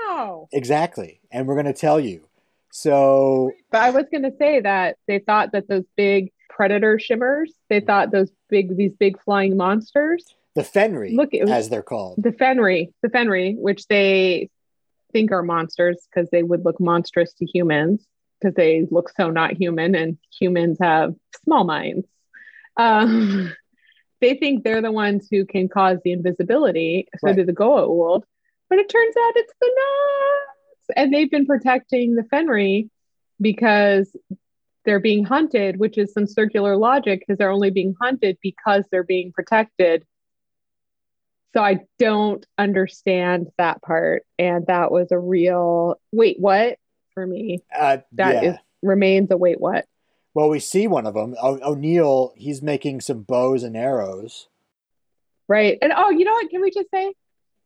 [0.07, 0.47] now?
[0.51, 2.27] exactly, and we're gonna tell you.
[2.71, 7.53] So But I was going to say that they thought that those big predator shimmers,
[7.69, 10.25] they thought those big, these big flying monsters,
[10.55, 12.15] the Fenri, Look, it was- as they're called.
[12.17, 14.49] the Fenri, the Fenri, which they
[15.11, 18.03] think are monsters because they would look monstrous to humans
[18.43, 22.07] because they look so not human and humans have small minds.
[22.77, 23.53] Um,
[24.21, 27.07] they think they're the ones who can cause the invisibility.
[27.17, 27.35] So Right.
[27.37, 28.23] do the Goa'uld.
[28.69, 30.97] But it turns out it's the Nox.
[30.97, 32.89] And they've been protecting the Fenri
[33.39, 34.15] because
[34.85, 39.03] they're being hunted, which is some circular logic because they're only being hunted because they're
[39.03, 40.05] being protected.
[41.55, 44.23] So I don't understand that part.
[44.39, 46.77] And that was a real wait, what
[47.13, 47.63] for me?
[47.75, 48.57] Uh, That is yeah.
[48.81, 49.85] remains a wait, what?
[50.33, 51.35] Well, we see one of them.
[51.41, 54.47] O- O'Neill, he's making some bows and arrows.
[55.47, 55.77] Right.
[55.81, 56.49] And oh, you know what?
[56.49, 57.13] Can we just say,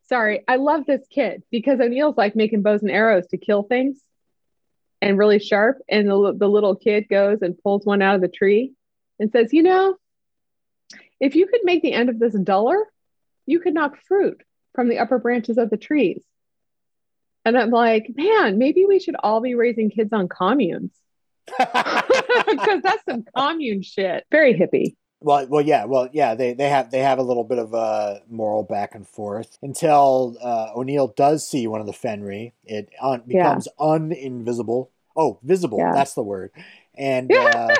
[0.09, 3.97] sorry, I love this kid because O'Neill's like making bows and arrows to kill things
[5.01, 5.77] and really sharp.
[5.87, 8.73] And the, the little kid goes and pulls one out of the tree
[9.19, 9.95] and says, you know,
[11.19, 12.85] if you could make the end of this duller,
[13.45, 14.41] you could knock fruit
[14.75, 16.21] from the upper branches of the trees.
[17.47, 20.91] And I'm like, man, maybe we should all be raising kids on communes
[21.57, 24.25] because that's some commune shit.
[24.29, 24.95] Very hippie.
[25.21, 26.35] Well, well, yeah, well, yeah.
[26.35, 30.35] They they have they have a little bit of a moral back and forth until
[30.41, 32.51] uh, O'Neill does see one of the Fenri.
[32.65, 33.43] It un- Yeah.
[33.43, 34.89] becomes uninvisible.
[35.15, 35.79] Oh, visible.
[35.79, 35.93] Yeah.
[35.93, 36.51] That's the word.
[36.95, 37.73] And uh,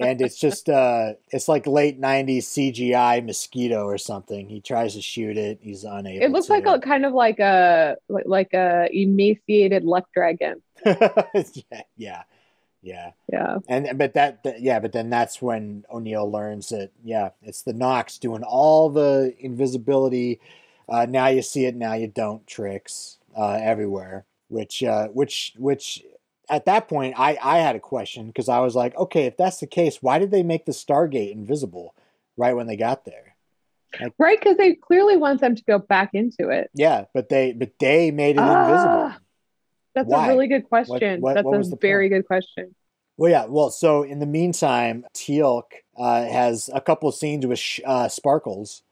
[0.00, 4.48] and it's just uh, it's like late '90s CGI mosquito or something.
[4.48, 5.58] He tries to shoot it.
[5.60, 6.24] He's unable.
[6.24, 6.52] It looks to.
[6.52, 10.62] like a kind of like a like- a emaciated luck dragon.
[10.84, 12.22] yeah, yeah,
[12.82, 13.10] yeah.
[13.30, 13.58] Yeah.
[13.68, 17.72] And but that, that yeah, but then that's when O'Neill learns that yeah, it's the
[17.72, 20.40] Nox doing all the invisibility.
[20.88, 24.24] Uh, now you see it, now you don't tricks uh, everywhere.
[24.48, 26.02] Which uh, which which
[26.50, 29.58] at that point I I had a question because I was like, okay, if that's
[29.60, 31.94] the case, why did they make the Stargate invisible
[32.36, 33.36] right when they got there?
[34.18, 36.70] Right, because they clearly want them to go back into it.
[36.74, 39.10] Yeah, but they but they made it invisible.
[39.10, 39.18] Ah,
[39.94, 40.26] That's Why?
[40.26, 41.20] a really good question.
[41.20, 42.20] what- That's what a very point?
[42.22, 42.74] good question.
[43.16, 43.46] Well, yeah.
[43.46, 45.64] Well, so in the meantime, Teal'c
[45.98, 48.82] uh, has a couple of scenes with sh- uh, Sparkles,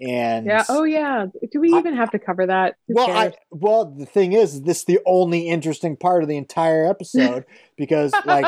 [0.00, 0.64] and Yeah.
[0.68, 1.26] Oh yeah.
[1.50, 2.76] Do we I- even have to cover that?
[2.88, 6.36] Who well, I well the thing is, this is the only interesting part of the
[6.36, 7.44] entire episode
[7.76, 8.46] because, like,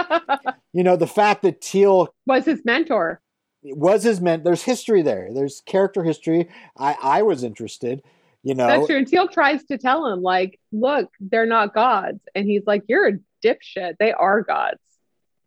[0.72, 3.20] you know, the fact that Teal'c was his mentor.
[3.62, 4.44] was his meant.
[4.44, 5.30] There's history there.
[5.32, 6.49] There's character history.
[6.76, 8.03] I I was interested.
[8.44, 8.96] You know, That's true.
[8.99, 12.20] And Teal'c tries to tell him, like, look, they're not gods.
[12.34, 13.12] And he's like, You're a
[13.44, 13.96] dipshit.
[13.99, 14.78] They are gods.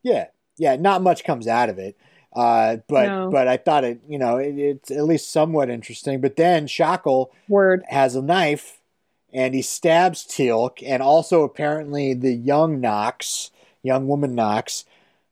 [0.03, 0.27] Yeah,
[0.57, 0.75] yeah.
[0.75, 1.95] Not much comes out of it,
[2.33, 3.29] uh, but No.
[3.31, 3.99] but I thought it.
[4.07, 6.21] You know, it, it's at least somewhat interesting.
[6.21, 7.83] But then Shak'l Word.
[7.89, 8.79] has a knife,
[9.33, 13.51] and he stabs Teal'c, and also apparently the young Nox,
[13.83, 14.85] young woman Nox,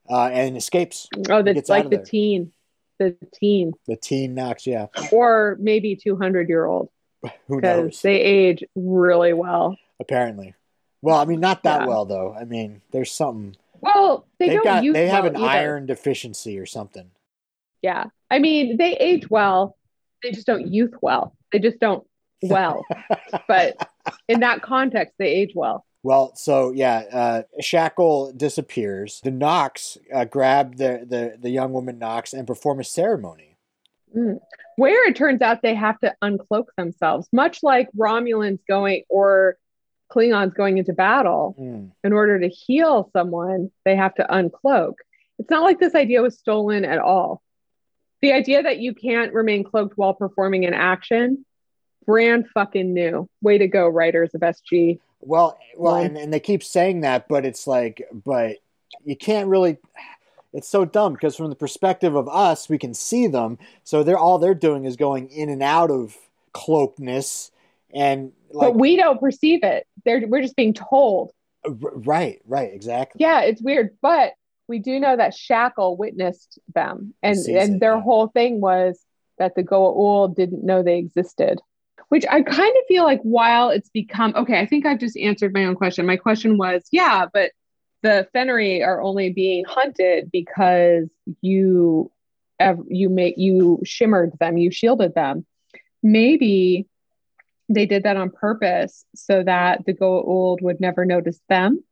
[0.10, 1.08] uh, and escapes.
[1.30, 2.06] Oh, that's like the there.
[2.06, 2.52] teen.
[2.98, 3.72] The teen.
[3.88, 4.88] The teen Nox, yeah.
[5.14, 6.90] Or maybe 200 year old.
[7.48, 8.02] Who Because knows?
[8.02, 9.78] they age really well.
[10.02, 10.54] apparently.
[11.02, 11.88] Well, I mean, not that Yeah.
[11.88, 12.34] well though.
[12.38, 13.56] I mean, there's something.
[13.82, 14.94] Well, they They've don't got.
[14.94, 15.48] They have well an either.
[15.48, 17.12] iron deficiency or something.
[17.82, 18.06] Yeah.
[18.30, 19.78] I mean, they age well.
[20.24, 21.36] They just don't youth well.
[21.52, 22.06] They just don't
[22.42, 22.86] well.
[23.48, 23.90] but
[24.28, 25.86] in that context, they age well.
[26.02, 29.20] Well, so yeah, uh, Shak'l disappears.
[29.24, 33.58] The Nox uh, grab the, the the young woman Nox and perform a ceremony.
[34.16, 34.40] Mm.
[34.78, 39.58] Where it turns out they have to uncloak themselves, much like Romulans going or
[40.12, 41.56] Klingons going into battle.
[41.60, 41.92] Mm.
[42.04, 44.96] In order to heal someone, they have to uncloak.
[45.38, 47.42] It's not like this idea was stolen at all.
[48.22, 51.46] The idea that you can't remain cloaked while performing an action,
[52.06, 53.30] brand fucking new.
[53.42, 55.00] Way to go, writers of SG.
[55.22, 58.58] Well, well, and, and they keep saying that, but it's like, but
[59.06, 59.78] you can't really.
[60.52, 63.60] It's so dumb because from the perspective of us, we can see them.
[63.84, 66.18] So they're all they're doing is going in and out of
[66.54, 67.52] cloakness,
[67.94, 69.86] and like, but we don't perceive it.
[70.06, 71.32] They're, we're just being told.
[71.66, 73.20] Uh, right, right, exactly.
[73.22, 73.98] Yeah, it's weird.
[74.02, 74.34] But
[74.68, 77.14] we do know that Shak'l witnessed them.
[77.24, 78.02] And, and it, their yeah.
[78.02, 79.00] whole thing was
[79.38, 81.60] that the Goa'uld didn't know they existed.
[82.10, 85.54] Which I kind of feel like while it's become okay, I think I've just answered
[85.54, 86.08] my own question.
[86.08, 87.52] My question was, yeah, but
[88.02, 91.08] the Fenri are only being hunted because
[91.42, 92.12] you
[92.88, 95.46] you make you shimmered them, you shielded them.
[96.02, 96.88] Maybe
[97.70, 101.84] they did that on purpose so that the Goa'uld would never notice them.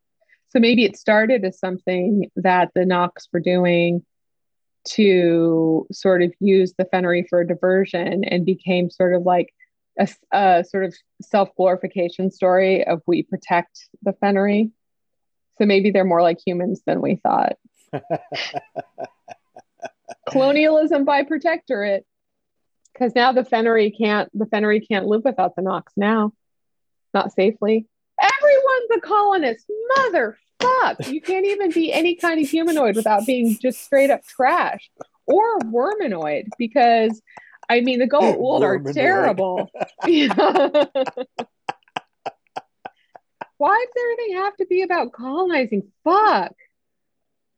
[0.50, 4.04] So maybe it started as something that the Nox were doing
[4.90, 9.54] to sort of use the Fenri for a diversion and became sort of like
[10.00, 14.72] a, a sort of self glorification story of we protect the Fenri.
[15.60, 17.58] So maybe they're more like humans than we thought.
[20.30, 22.06] Colonialism by protectorate.
[22.98, 26.34] Because now the Fenri can't the Fenri can't live without the Nox now.
[27.14, 27.86] Not safely.
[28.20, 29.66] Everyone's a colonist.
[29.98, 31.12] Motherfuck.
[31.12, 34.90] You can't even be any kind of humanoid without being just straight up trash.
[35.28, 37.22] Or worminoid, because
[37.70, 39.70] I mean the Goa'uld are terrible.
[43.58, 45.92] Why does everything have to be about colonizing?
[46.04, 46.54] Fuck.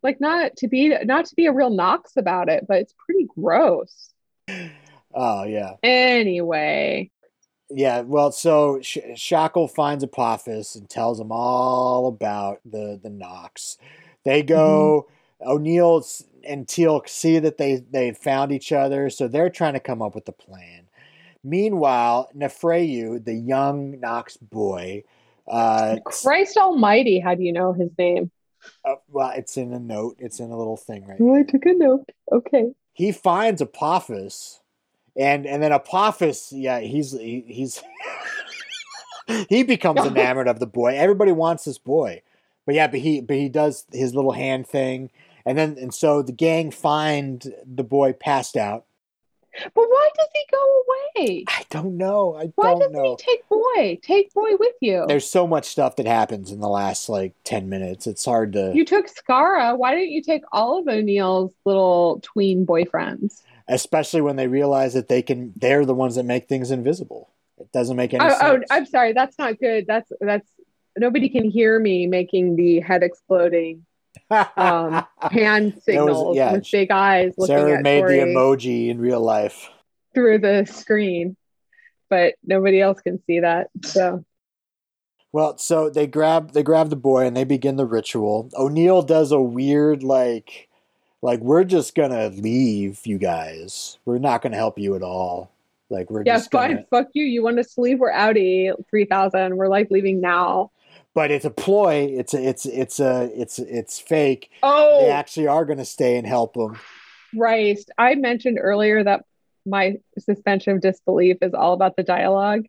[0.03, 3.27] Like not to be not to be a real Nox about it, but it's pretty
[3.33, 4.13] gross.
[5.13, 7.09] Oh yeah, Anyway,
[7.69, 8.01] yeah.
[8.01, 13.77] Well, so Sh- Shak'l finds Apophis and tells him all about the the Nox.
[14.25, 15.07] They go.
[15.41, 16.05] O'Neill
[16.43, 20.13] and Teal'c see that they they found each other, so they're trying to come up
[20.13, 20.89] with a plan.
[21.43, 25.03] Meanwhile, Nafrayu, the young Nox boy,
[25.47, 28.31] uh, Christ Almighty, how do you know his name?
[28.83, 30.17] uh, well, it's in a note.
[30.19, 32.09] It's in a little thing right Oh, I took a note.
[32.31, 32.73] Okay.
[32.91, 34.58] he finds Apophis,
[35.19, 37.83] and and then Apophis, yeah, he's he, he's
[39.49, 40.95] he becomes enamored of the boy.
[40.95, 42.21] Everybody wants this boy,
[42.65, 45.11] but yeah, but he but he does his little hand thing,
[45.45, 48.85] and then and so the gang find the boy passed out.
[49.73, 50.83] But why does he go
[51.17, 51.43] away?
[51.49, 52.35] I don't know.
[52.35, 53.17] I Why don't doesn't know.
[53.17, 53.99] he take boy?
[54.01, 55.03] Take boy with you.
[55.07, 58.07] There's so much stuff that happens in the last like ten minutes.
[58.07, 59.77] It's hard to, you took Skaara.
[59.77, 63.41] Why didn't you take all of O'Neill's little tween boyfriends?
[63.69, 65.53] Especially when they realize that they can.
[65.55, 67.31] They're the ones that make things invisible.
[67.57, 68.59] It doesn't make any Oh, oh.
[68.69, 69.13] I'm sorry.
[69.13, 69.85] That's not good.
[69.87, 70.49] That's that's
[70.97, 73.85] nobody can hear me making the head exploding
[74.57, 79.21] um, hand signals yeah, with big eyes looking Sarah made Tori the emoji in real
[79.21, 79.69] life.
[80.13, 81.35] through the screen,
[82.09, 83.69] but nobody else can see that.
[83.85, 84.25] So
[85.31, 88.49] Well, so they grab they grab the boy and they begin the ritual.
[88.55, 90.68] O'Neill does a weird like
[91.21, 93.97] like we're just gonna leave you guys.
[94.05, 95.51] We're not gonna help you at all.
[95.89, 96.71] Like we're yeah, just fine.
[96.71, 97.25] gonna Fuck you.
[97.25, 97.99] You want us to leave?
[97.99, 99.57] We're outie three thousand.
[99.57, 100.71] We're like leaving now.
[101.13, 102.13] but it's a ploy.
[102.17, 104.51] It's a it's it's a it's it's fake.
[104.63, 106.77] Oh, They actually are gonna stay and help them.
[107.37, 107.91] Christ.
[107.97, 109.25] I mentioned earlier that
[109.65, 112.65] my suspension of disbelief is all about the dialogue.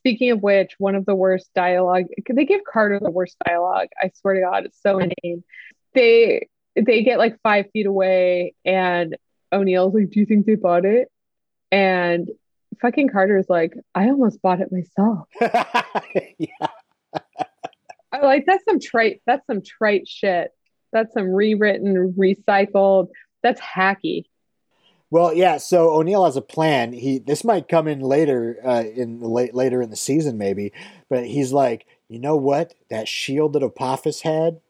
[0.00, 3.88] Speaking of which, one of the worst dialogue, they give Carter the worst dialogue.
[4.00, 5.44] I swear to God, it's so inane.
[5.94, 9.16] They they get like five feet away, and
[9.52, 11.08] O'Neill's like, "Do you think they bought it?"
[11.70, 12.28] And
[12.80, 15.28] fucking Carter's like, "I almost bought it myself."
[16.38, 16.66] yeah.
[18.12, 19.22] I like that's some trite.
[19.26, 20.50] That's some trite shit.
[20.92, 23.08] That's some rewritten, recycled.
[23.42, 24.24] That's hacky.
[25.10, 25.58] Well, yeah.
[25.58, 26.92] So O'Neill has a plan.
[26.92, 30.72] He this might come in later uh, in the late later in the season, maybe.
[31.10, 32.74] But he's like, you know what?
[32.90, 34.60] That shield that Apophis had,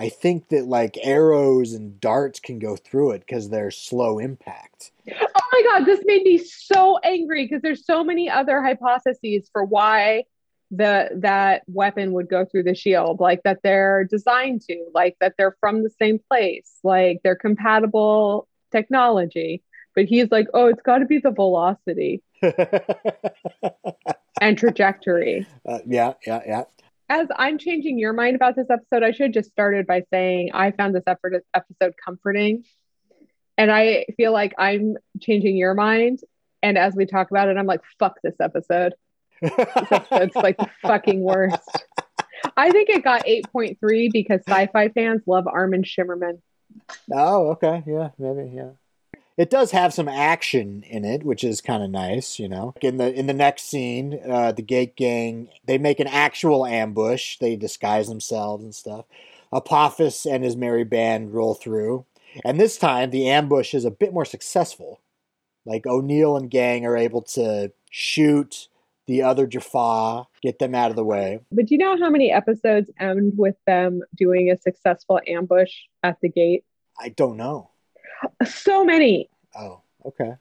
[0.00, 4.92] I think that like arrows and darts can go through it because they're slow impact.
[5.06, 9.62] Oh my god, this made me so angry because there's so many other hypotheses for
[9.62, 10.24] why
[10.70, 15.34] the that weapon would go through the shield, like that they're designed to, like that
[15.36, 19.62] they're from the same place, like they're compatible technology.
[19.94, 22.22] But he's like, oh, it's got to be the velocity
[24.40, 25.46] and trajectory.
[25.66, 26.64] Uh, yeah, yeah, yeah.
[27.10, 30.50] As I'm changing your mind about this episode, I should have just started by saying
[30.54, 32.64] I found this effort- episode comforting.
[33.58, 36.20] And I feel like I'm changing your mind.
[36.62, 38.94] And as we talk about it, I'm like, fuck this episode.
[39.42, 41.84] It's like the fucking worst.
[42.56, 46.40] I think it got 8.3 because sci fi fans love Armin Shimerman.
[47.12, 47.82] oh, okay.
[47.86, 48.52] Yeah, maybe.
[48.54, 48.70] Yeah.
[49.40, 52.74] It does have some action in it, which is kind of nice, you know.
[52.82, 57.38] In the in the next scene, uh, the Gate Gang they make an actual ambush.
[57.38, 59.06] They disguise themselves and stuff.
[59.50, 62.04] Apophis and his merry band roll through,
[62.44, 65.00] and this time the ambush is a bit more successful.
[65.64, 68.68] Like O'Neill and gang are able to shoot
[69.06, 71.40] the other Jaffa, get them out of the way.
[71.50, 75.72] But do you know how many episodes end with them doing a successful ambush
[76.02, 76.66] at the gate?
[77.00, 77.70] I don't know.
[78.46, 79.28] So many.
[79.56, 80.34] Oh, okay.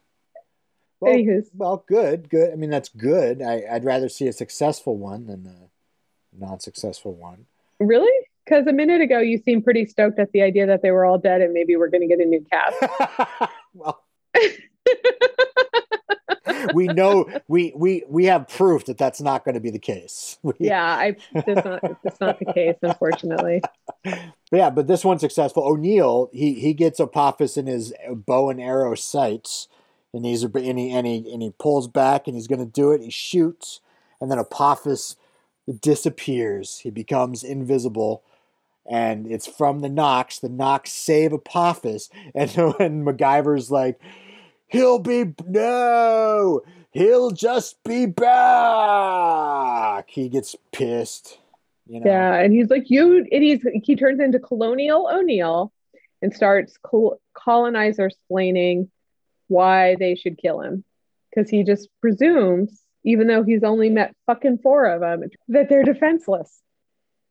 [0.99, 1.49] Well, Anywho's.
[1.55, 2.51] well, good, good.
[2.51, 3.41] I mean, that's good.
[3.41, 5.69] I, I'd rather see a successful one than a
[6.37, 7.45] non-successful one.
[7.79, 8.11] Really?
[8.43, 11.17] Because a minute ago you seemed pretty stoked at the idea that they were all
[11.17, 12.75] dead and maybe we're going to get a new cast.
[13.73, 14.03] well,
[16.73, 20.37] we know we we we have proof that that's not going to be the case.
[20.43, 23.61] We- yeah, I that's not that's not the case, unfortunately.
[24.51, 25.63] Yeah, but this one's successful.
[25.63, 29.67] O'Neill, he he gets Apophis in his bow and arrow sights,
[30.13, 32.91] and he's and he and he, and he pulls back, and he's going to do
[32.91, 33.01] it.
[33.01, 33.81] He shoots,
[34.19, 35.15] and then Apophis
[35.81, 36.79] disappears.
[36.79, 38.23] He becomes invisible,
[38.89, 40.39] and it's from the Nox.
[40.39, 43.99] The Nox save Apophis, and when MacGyver's like,
[44.69, 46.61] "He'll be no,
[46.91, 51.39] he'll just be back," he gets pissed.
[51.87, 52.05] You know?
[52.05, 55.73] Yeah, and he's like, you, and he's he turns into Colonial O'Neill
[56.21, 58.89] and starts col- colonizer explaining
[59.47, 60.83] why they should kill him
[61.29, 65.83] because he just presumes, even though he's only met fucking four of them, that they're
[65.83, 66.61] defenseless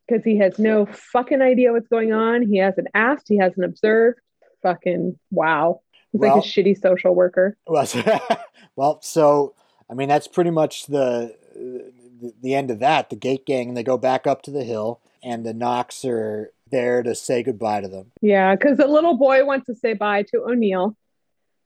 [0.07, 2.43] because he has no fucking idea what's going on.
[2.43, 4.19] He hasn't asked, he hasn't observed.
[4.63, 5.83] Fucking wow.
[6.13, 7.57] He's Well- like a shitty social worker.
[7.67, 7.87] Well,
[8.77, 9.55] well, so
[9.91, 13.11] I mean that's pretty much the, the the end of that.
[13.11, 17.03] The Gate Gang they go back up to the hill, and the Nox are there
[17.03, 18.11] to say goodbye to them.
[18.21, 20.97] Yeah, because the little boy wants to say bye to O'Neill.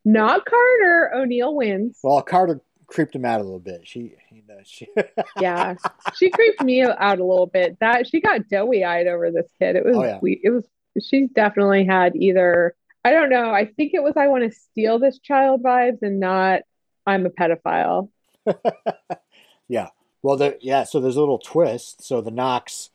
[0.04, 1.12] Not Carter.
[1.14, 1.98] O'Neill wins.
[2.02, 3.82] Well, Carter creeped him out a little bit.
[3.84, 4.86] She, you know, she.
[5.40, 5.74] yeah
[6.16, 9.76] she creeped me out a little bit that she got doughy eyed over this kid
[9.76, 10.18] it was Oh, yeah.
[10.20, 10.66] we it was
[11.02, 12.74] she's definitely had either
[13.04, 16.20] i don't know i think it was i want to steal this child vibes and
[16.20, 16.60] not
[17.06, 18.08] i'm a pedophile
[19.68, 19.88] yeah.
[20.22, 20.84] well, there, yeah.
[20.84, 22.02] So there's a little twist.
[22.02, 22.90] So the Nox,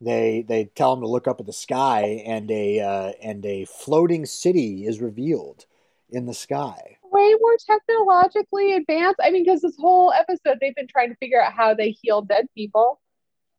[0.00, 3.64] they they tell him to look up at the sky, and a uh, and a
[3.66, 5.66] floating city is revealed
[6.10, 6.98] in the sky.
[7.02, 11.42] way more technologically advanced i mean because this whole episode they've been trying to figure
[11.42, 13.00] out how they heal dead people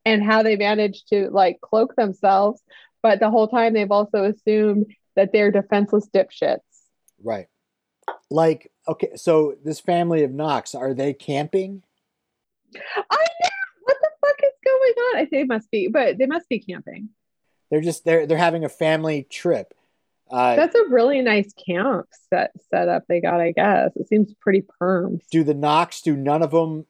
[0.05, 2.61] and how they manage to like cloak themselves
[3.01, 4.85] but the whole time they've also assumed
[5.15, 6.59] that they're defenseless dipshits
[7.23, 7.47] Right.
[8.29, 11.83] Like, okay, so this family of Nox, are they camping?
[12.75, 13.49] I know
[13.83, 15.15] what the fuck is going on.
[15.17, 17.09] I think they must be, but they must be camping.
[17.71, 19.73] They're just they're they're having a family trip.
[20.29, 23.39] Uh, That's a really nice camp set setup they got.
[23.39, 25.19] I guess it seems pretty perm.
[25.31, 26.01] do the Nox?
[26.01, 26.85] Do none of them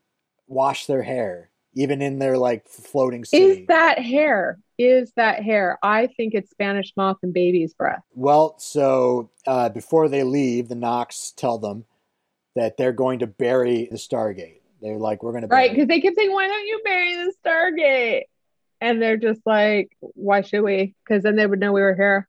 [0.47, 3.43] wash their hair, even in their like floating city?
[3.43, 4.57] Is that hair?
[4.77, 5.77] Is that hair?
[5.83, 8.01] I think it's Spanish moth and baby's breath.
[8.13, 11.85] well, so uh, before they leave, the Nox tell them
[12.55, 14.61] that they're going to bury the Stargate.
[14.81, 15.71] They're like, we're going to bury Right?
[15.71, 18.23] Because they keep saying, "Why don't you bury the Stargate?"
[18.81, 22.27] And they're just like, "Why should we?" Because then they would know we were here.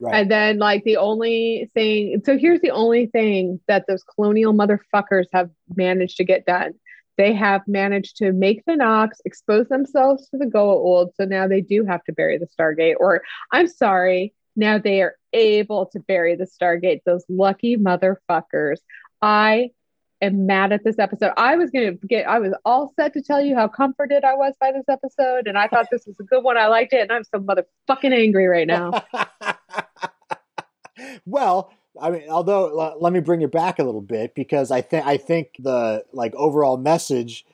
[0.00, 0.14] right.
[0.16, 5.26] And then, like, the only thing, so here's the only thing that those colonial motherfuckers
[5.32, 6.74] have managed to get done.
[7.20, 11.10] They have managed to make the Nox expose themselves to the Goa'uld.
[11.16, 12.94] So now they do have to bury the Stargate.
[12.98, 13.20] Or,
[13.52, 17.02] I'm sorry, now they are able to bury the Stargate.
[17.04, 18.78] Those lucky motherfuckers.
[19.20, 19.72] I
[20.22, 21.32] am mad at this episode.
[21.36, 24.36] I was going to get, I was all set to tell you how comforted I
[24.36, 25.46] was by this episode.
[25.46, 26.56] And I thought this was a good one.
[26.56, 27.02] I liked it.
[27.02, 29.04] And I'm so motherfucking angry right now.
[31.26, 31.70] well,
[32.00, 35.06] I mean, although l- let me bring it back a little bit because I think
[35.06, 37.44] I think the like overall message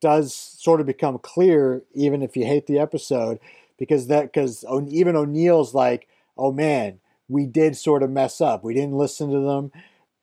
[0.00, 3.38] does sort of become clear even if you hate the episode
[3.78, 8.62] because that because even O'Neill's like, oh man, we did sort of mess up.
[8.62, 9.72] We didn't listen to them,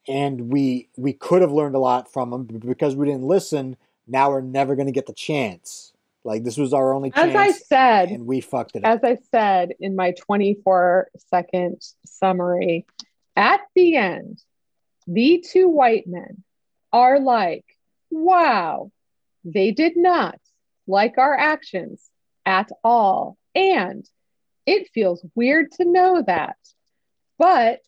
[0.07, 3.75] and we we could have learned a lot from them but because we didn't listen.
[4.07, 5.91] Now we're never going to get the chance.
[6.23, 8.97] Like this was our only As I chance, said, and we fucked it up.
[8.97, 12.85] as I said in my 24 second summary,
[13.37, 14.41] at the end,
[15.05, 16.43] the two white men
[16.91, 17.63] are like,
[18.09, 18.91] wow,
[19.45, 20.39] they did not
[20.87, 22.03] like our actions
[22.45, 23.37] at all.
[23.53, 24.05] And
[24.65, 26.57] it feels weird to know that.
[27.37, 27.79] But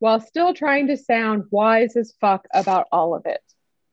[0.00, 3.40] while still trying to sound wise as fuck about all of it.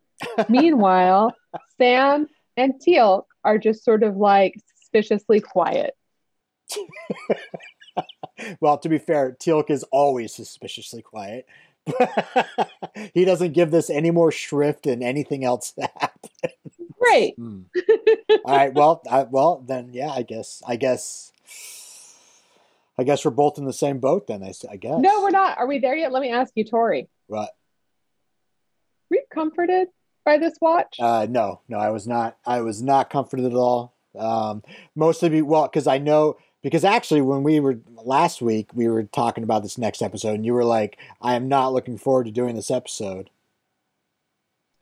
[0.50, 1.36] Meanwhile,
[1.78, 2.28] Sam
[2.58, 5.94] and Teal'c are just sort of like suspiciously quiet.
[8.60, 11.46] well, to be fair, Teal'c is always suspiciously quiet.
[13.14, 16.54] he doesn't give this any more shrift than anything else that happened.
[17.00, 17.36] Great.
[17.36, 17.62] Hmm.
[18.46, 18.74] All right.
[18.74, 20.10] Well, I, well, then, yeah.
[20.12, 20.62] I guess.
[20.68, 21.32] I guess.
[22.98, 24.28] I guess we're both in the same boat.
[24.28, 25.00] Then I, s- I guess.
[25.00, 25.58] No, we're not.
[25.58, 26.12] Are we there yet?
[26.12, 27.08] Let me ask you, Tori.
[27.30, 27.50] Right.
[29.10, 29.88] Were you comforted
[30.26, 30.98] by this watch?
[31.00, 32.38] Uh, no, no, I was not.
[32.46, 33.94] I was not comforted at all.
[34.18, 34.64] Um,
[34.96, 36.38] mostly, be, well, because I know.
[36.62, 40.46] Because actually, when we were last week, we were talking about this next episode, and
[40.46, 43.30] you were like, "I am not looking forward to doing this episode."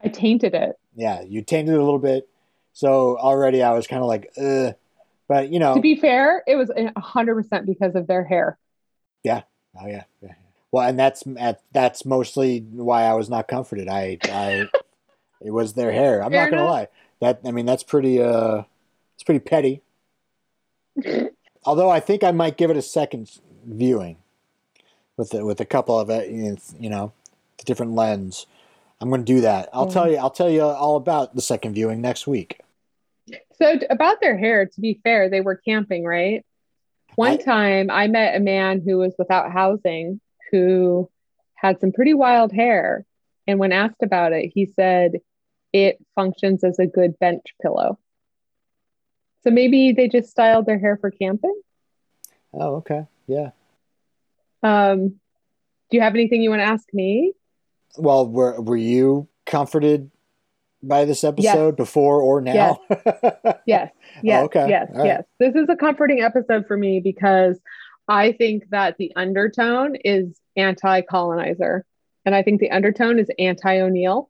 [0.03, 0.75] I tainted it.
[0.95, 2.27] yeah, you tainted it a little bit.
[2.73, 4.75] So already I was kind of like, Ugh.
[5.27, 8.57] but you know, To be fair, it was a hundred percent because of their hair.
[9.25, 9.43] oh yeah,
[9.81, 10.03] yeah.
[10.21, 10.33] yeah.
[10.71, 11.23] Well, and that's
[11.73, 13.87] that's mostly why I was not comforted.
[13.87, 14.67] I, I,
[15.41, 16.23] it was their hair.
[16.23, 16.71] I'm Fair not gonna enough.
[16.71, 16.87] lie.
[17.21, 18.21] That I mean, that's pretty.
[18.21, 18.63] Uh,
[19.15, 19.81] it's pretty petty.
[21.67, 23.29] Although I think I might give it a second
[23.65, 24.15] viewing
[25.17, 26.29] with the, with a couple of it,
[26.79, 27.11] you know,
[27.65, 28.45] different lens.
[29.01, 29.67] I'm going to do that.
[29.73, 29.91] I'll Mm.
[29.93, 30.15] tell you.
[30.15, 32.61] I'll tell you all about the second viewing next week.
[33.59, 36.45] So about their hair, to be fair, they were camping, right?
[37.15, 40.21] One I- time I met a man who was without housing
[40.53, 41.09] who
[41.55, 43.05] had some pretty wild hair.
[43.45, 45.19] And when asked about it, he said
[45.73, 47.99] it functions as a good bench pillow.
[49.43, 51.59] So maybe they just styled their hair for camping.
[52.53, 53.05] Oh, okay.
[53.27, 53.51] Yeah.
[54.63, 55.09] Um,
[55.89, 57.33] do you have anything you want to ask me?
[57.97, 60.11] Well, were were you comforted
[60.83, 62.79] by this episode before or now?
[62.87, 63.91] Yes, yes,
[64.25, 64.69] Oh, okay.
[64.69, 65.05] yes, right.
[65.05, 65.23] yes.
[65.39, 67.59] This is a comforting episode for me because
[68.07, 71.85] I think that the undertone is anti-colonizer,
[72.25, 74.29] and I think the undertone is anti-O'Neill,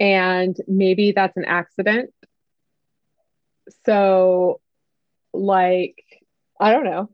[0.00, 2.10] and maybe that's an accident.
[3.84, 4.60] So,
[5.32, 6.02] like,
[6.60, 7.10] I don't know,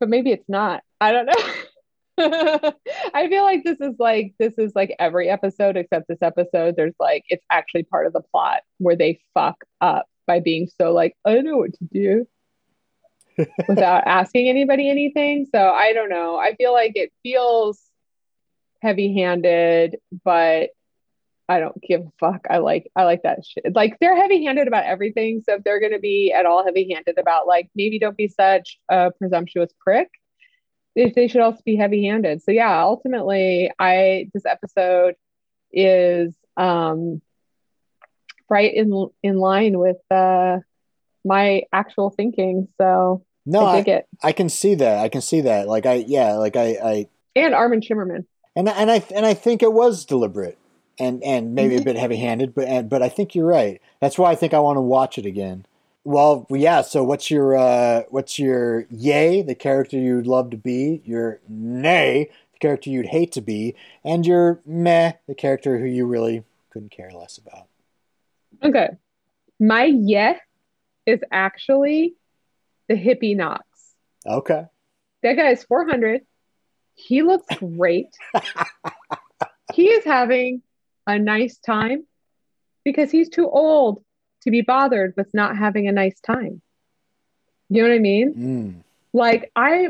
[0.00, 0.82] but maybe it's not.
[1.00, 1.34] I don't know.
[3.14, 6.76] I feel like this is like this is like every episode except this episode.
[6.76, 10.92] There's like it's actually part of the plot where they fuck up by being so
[10.92, 12.26] like I don't know what to do
[13.68, 15.46] without asking anybody anything.
[15.52, 16.36] So I don't know.
[16.36, 17.80] I feel like it feels
[18.82, 20.70] heavy-handed, but
[21.52, 22.46] I don't give a fuck.
[22.48, 23.74] I like I like that shit.
[23.74, 25.42] Like they're heavy-handed about everything.
[25.46, 29.10] So if they're gonna be at all heavy-handed about like maybe don't be such a
[29.10, 30.08] presumptuous prick
[30.94, 32.42] if they should also be heavy-handed.
[32.42, 35.14] So yeah, ultimately, I this episode
[35.70, 37.20] is um
[38.48, 40.58] right in in line with uh
[41.24, 42.68] my actual thinking.
[42.78, 44.02] So no, I I.
[44.22, 44.98] I can see that.
[44.98, 45.68] I can see that.
[45.68, 48.24] Like I, yeah, like I, I, And Armin Shimerman.
[48.56, 50.58] and and I and I think it was deliberate
[50.98, 51.84] and and maybe a Mhm.
[51.84, 53.80] bit heavy-handed, but and, but I think you're right.
[54.00, 55.66] That's why I think I want to watch it again.
[56.04, 56.82] Well, yeah.
[56.82, 62.28] So what's your uh, what's your yay, the character you'd love to be, your nay,
[62.52, 63.74] the character you'd hate to be,
[64.04, 67.66] and your meh, the character who you really couldn't care less about.
[68.62, 68.88] Okay.
[69.60, 70.38] My yeah
[71.06, 72.14] is actually
[72.88, 73.64] the hippie Nox.
[74.26, 74.64] Okay.
[75.22, 76.22] That guy is 400.
[76.94, 78.08] He looks great.
[79.74, 80.62] he is having
[81.06, 82.04] a nice time
[82.84, 84.02] because he's too old
[84.42, 86.60] to be bothered with not having a nice time.
[87.68, 88.34] You know what I mean?
[88.34, 88.82] Mm.
[89.12, 89.88] Like I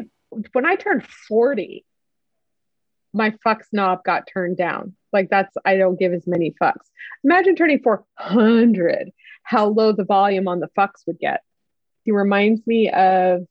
[0.53, 1.85] when I turned 40,
[3.13, 4.95] my fuck snob got turned down.
[5.13, 6.87] Like that's I don't give as many fucks.
[7.25, 11.43] Imagine turning 400, how low the volume on the fucks would get.
[12.05, 13.47] He reminds me of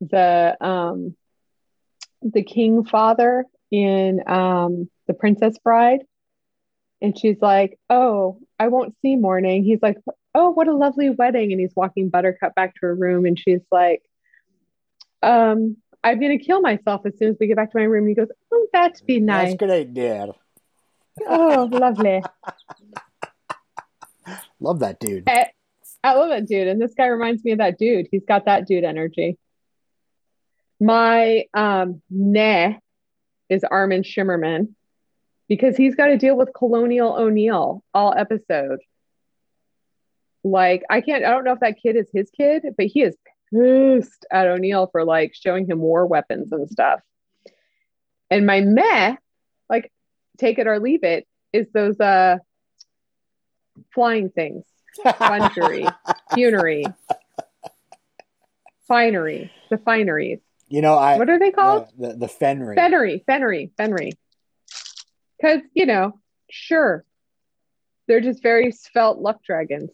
[0.00, 1.16] the um
[2.22, 6.00] the king father in um the princess bride
[7.04, 9.98] and she's like oh i won't see morning he's like
[10.34, 13.60] oh what a lovely wedding and he's walking buttercup back to her room and she's
[13.70, 14.02] like
[15.22, 18.14] um i'm gonna kill myself as soon as we get back to my room he
[18.14, 20.28] goes oh that'd be nice That's a good idea.
[21.28, 22.22] oh lovely
[24.60, 25.28] Love that dude.
[25.28, 25.50] I,
[26.02, 26.68] I love that dude.
[26.68, 28.08] And this guy reminds me of that dude.
[28.10, 29.36] He's got that dude energy.
[30.80, 32.72] My um nah
[33.50, 34.74] is Armin Shimerman
[35.48, 38.80] because he's got to deal with Colonial O'Neill all episode.
[40.42, 43.16] Like, I can't, I don't know if that kid is his kid, but he is
[43.52, 47.00] pissed at O'Neill for like showing him war weapons and stuff.
[48.30, 49.16] And my meh,
[49.70, 49.90] like,
[50.38, 52.38] take it or leave it, is those uh
[53.94, 54.64] flying things
[56.34, 56.84] funery,
[58.88, 60.40] finery, the fineries.
[60.68, 61.88] you know, I What are they called?
[61.96, 62.74] the, the the Fenri.
[62.74, 64.12] Fennery, Fennery, Fennery.
[65.44, 66.18] Because, you know,
[66.50, 67.04] sure,
[68.08, 69.90] they're just very svelte luck dragons.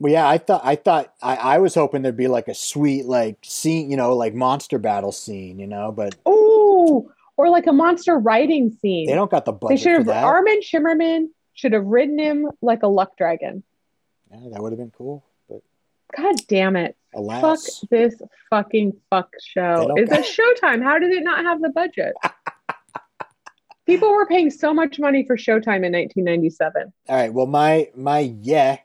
[0.00, 3.04] Well, yeah, I thought I thought I, I was hoping there'd be like a sweet
[3.04, 7.72] like scene, you know, like monster battle scene, you know, but Oh, or like a
[7.72, 9.06] monster riding scene.
[9.06, 9.76] they don't got the budget.
[9.76, 10.24] They should have.
[10.24, 13.62] Armin Shimerman should have ridden him like a luck dragon.
[14.32, 15.60] Yeah, that would have been cool, but
[16.16, 16.96] God damn it.
[17.14, 18.14] alas, Fuck this
[18.48, 19.92] fucking fuck show.
[19.96, 20.82] It's a Showtime.
[20.82, 22.14] How did it not have the budget?
[23.86, 26.92] People were paying so much money for Showtime in 1997.
[27.08, 27.32] all right.
[27.32, 28.78] Well, my my yeah,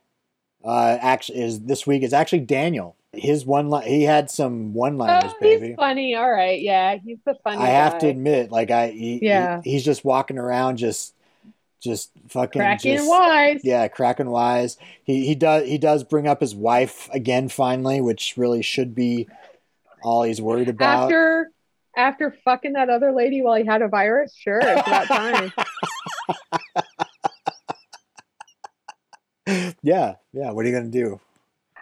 [0.64, 2.96] uh, actually is this week is actually Daniel.
[3.14, 5.68] His one line, he had some one liners, Oh, baby.
[5.70, 6.14] he's funny.
[6.16, 6.62] All right.
[6.62, 9.62] Yeah, he's the funny I have to admit, like I, he, Yeah.
[9.64, 11.16] he- he's just walking around, just,
[11.82, 13.62] just fucking, Cracking just, wise.
[13.64, 14.78] yeah, cracking wise.
[15.06, 19.28] He he does he does bring up his wife again finally, which really should be
[20.04, 21.06] all he's worried about.
[21.06, 21.50] After
[21.96, 25.52] after fucking that other lady while he had a virus, sure, it's about time.
[29.82, 30.52] yeah, yeah.
[30.52, 31.20] What are you gonna do?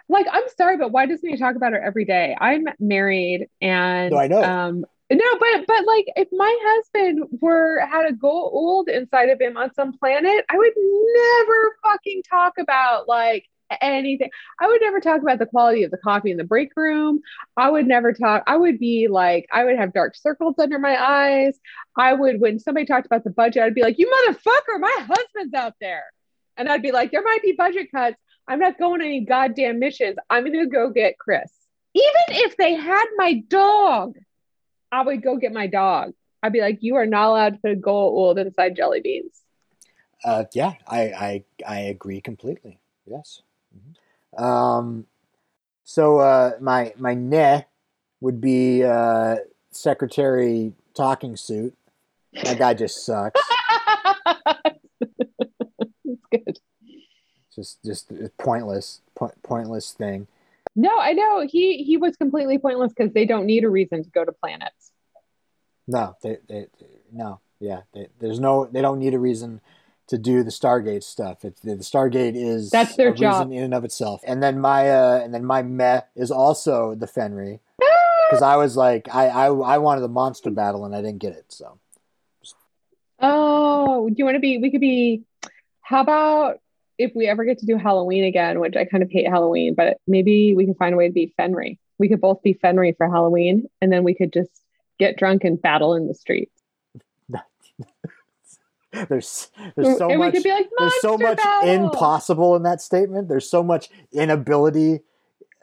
[0.08, 2.36] like I'm sorry, but why doesn't he talk about her every day?
[2.40, 4.42] I'm married and No, I know.
[4.42, 9.56] um no, but but like if my husband were had a Goa'uld inside of him
[9.56, 13.44] on some planet, I would never fucking talk about like
[13.80, 14.30] anything.
[14.60, 17.20] I would never talk about the quality of the coffee in the break room.
[17.56, 18.44] I would never talk.
[18.46, 21.58] I would be like, I would have dark circles under my eyes.
[21.96, 25.54] I would, when somebody talked about the budget, I'd be like, you motherfucker, my husband's
[25.54, 26.04] out there.
[26.56, 28.16] And I'd be like, there might be budget cuts.
[28.46, 30.16] I'm not going on any goddamn missions.
[30.30, 31.52] I'm going to go get Chris.
[31.94, 34.16] Even if they had my dog,
[34.90, 36.12] I would go get my dog.
[36.42, 39.40] I'd be like, you are not allowed to put a Goa'uld inside jelly beans.
[40.24, 42.80] Uh, yeah, I, I I agree completely.
[43.06, 43.42] Yes.
[43.76, 44.42] Mhm.
[44.42, 45.06] Um,
[45.84, 47.66] so uh, my my ne
[48.20, 49.36] would be uh,
[49.70, 51.74] secretary talking suit.
[52.44, 53.40] That guy just sucks.
[56.04, 56.58] It's good.
[57.54, 60.26] just just pointless po- pointless thing.
[60.74, 64.10] No, I know he he was completely pointless because they don't need a reason to
[64.10, 64.92] go to planets.
[65.86, 66.66] No, they, they,
[67.12, 67.82] no, yeah.
[67.94, 68.66] They, there's no.
[68.66, 69.60] They don't need a reason
[70.08, 71.44] to do the Stargate stuff.
[71.44, 73.50] It's the Stargate is That's their job.
[73.52, 74.22] in and of itself.
[74.26, 77.60] And then my uh, and then my meh is also the Fenri
[78.30, 81.32] because I was like I, I I wanted the monster battle and I didn't get
[81.32, 81.46] it.
[81.48, 81.78] So
[83.20, 84.58] Oh, do you want to be?
[84.58, 85.24] We could be.
[85.82, 86.60] How about
[86.98, 89.98] if we ever get to do Halloween again, which I kind of hate Halloween, but
[90.06, 91.78] maybe we can find a way to be Fenri.
[91.98, 94.50] We could both be Fenri for Halloween, and then we could just
[94.98, 96.52] get drunk and battle in the streets.
[98.92, 103.28] there's there's so and much like, there's so much battle!" impossible in that statement.
[103.28, 105.00] There's so much inability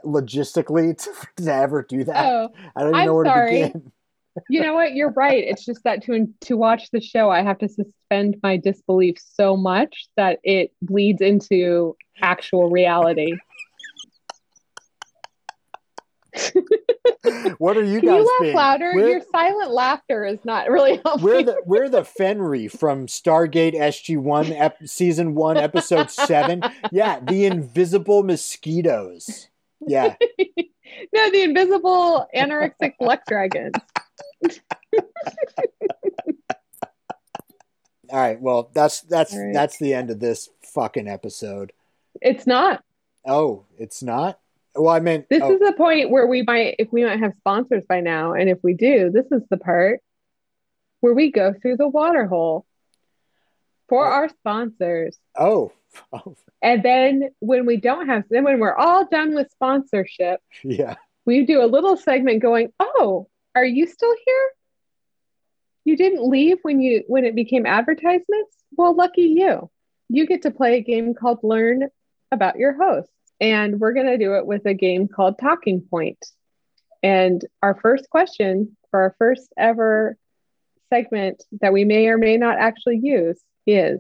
[0.04, 0.98] logistically
[1.38, 2.26] to, to ever do that.
[2.26, 3.62] Oh, I don't even I'm know where sorry.
[3.62, 3.92] to begin.
[4.50, 4.94] you know what?
[4.94, 5.44] You're right.
[5.44, 9.58] It's just that to to watch the show, I have to suspend my disbelief so
[9.58, 13.34] much that it bleeds into actual reality.
[17.58, 18.56] What are you Can guys you laugh being?
[18.56, 18.92] louder?
[18.94, 21.24] We're- Your silent laughter is not really helping.
[21.24, 26.62] We're the we're the Fenri from Stargate SG One ep- season one episode seven.
[26.92, 29.48] Yeah, the invisible mosquitoes.
[29.88, 30.16] Yeah,
[31.14, 33.74] no, the invisible anorexic black dragons.
[38.10, 38.40] all right.
[38.40, 39.54] Well, that's that's right.
[39.54, 41.74] that's the end of this fucking episode.
[42.22, 42.84] It's not.
[43.26, 44.40] Oh, it's not.
[44.76, 47.34] Well, I meant This oh, is the point where we might, if we might have
[47.40, 50.02] sponsors by now, and if we do, this is the part
[51.02, 52.66] where we go through the water hole
[53.88, 54.12] for Oh.
[54.12, 55.18] our sponsors.
[55.38, 55.72] oh,
[56.12, 60.96] oh, And then when we don't have, then when we're all done with sponsorship, yeah.
[61.26, 64.50] we do a little segment going, "Oh, are you still here?
[65.84, 68.56] You didn't leave when you when it became advertisements?
[68.76, 69.70] Well, lucky you.
[70.10, 71.88] You get to play a game called Learn
[72.32, 73.10] About Your Host."
[73.40, 76.24] And we're going to do it with a game called Talking Point.
[77.04, 80.18] And our first question for our first ever
[80.90, 84.00] segment that we may or may not actually use is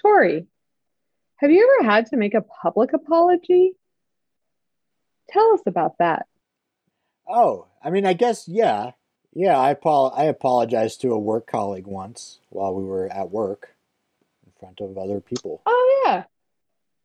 [0.00, 0.46] Tori,
[1.36, 3.72] have you ever had to make a public apology?
[5.28, 6.26] Tell us about that.
[7.28, 8.92] Oh, I mean, I guess yeah,
[9.32, 9.58] yeah.
[9.58, 13.74] I apo- I apologized to a work colleague once while we were at work
[14.44, 15.62] in front of other people.
[15.66, 16.24] Oh, yeah.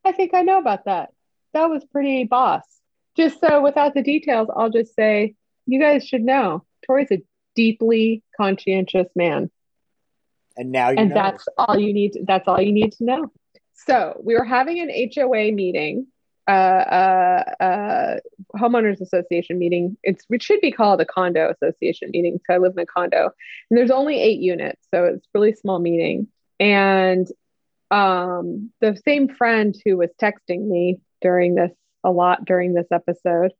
[0.04, 1.12] I think I know about that.
[1.54, 2.64] That was pretty boss.
[3.16, 5.34] Just so without the details, I'll just say
[5.66, 7.22] you guys should know Tori's a
[7.54, 9.50] deeply conscientious man.
[10.56, 11.14] And now you and know.
[11.14, 13.30] that's all you need that's all you need to know
[13.86, 16.06] so we were having an hoa meeting
[16.48, 18.16] uh, uh, uh,
[18.56, 22.72] homeowners association meeting it's it should be called a condo association meeting So i live
[22.72, 23.30] in a condo
[23.70, 27.28] and there's only eight units so it's really small meeting and
[27.90, 31.72] um, the same friend who was texting me during this
[32.04, 33.52] a lot during this episode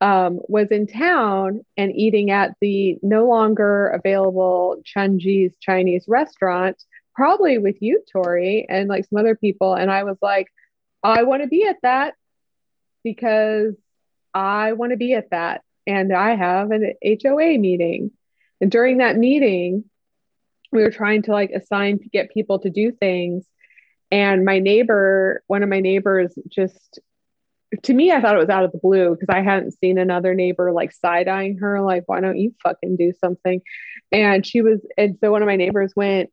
[0.00, 6.82] um, was in town and eating at the no longer available Chunji's Chinese restaurant,
[7.14, 9.74] probably with you, Tori, and like some other people.
[9.74, 10.46] And I was like,
[11.02, 12.14] I want to be at that
[13.04, 13.74] because
[14.32, 15.62] I want to be at that.
[15.86, 18.12] And I have an HOA meeting.
[18.60, 19.84] And during that meeting,
[20.72, 23.44] we were trying to like assign to get people to do things.
[24.12, 26.98] And my neighbor, one of my neighbors, just
[27.84, 30.34] to me, I thought it was out of the blue because I hadn't seen another
[30.34, 33.62] neighbor like side eyeing her, like, why don't you fucking do something?
[34.10, 36.30] And she was, and so one of my neighbors went,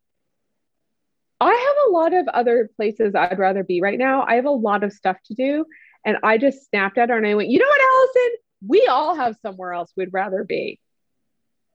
[1.40, 4.24] I have a lot of other places I'd rather be right now.
[4.26, 5.64] I have a lot of stuff to do.
[6.04, 8.36] And I just snapped at her and I went, you know what, Allison?
[8.66, 10.80] We all have somewhere else we'd rather be.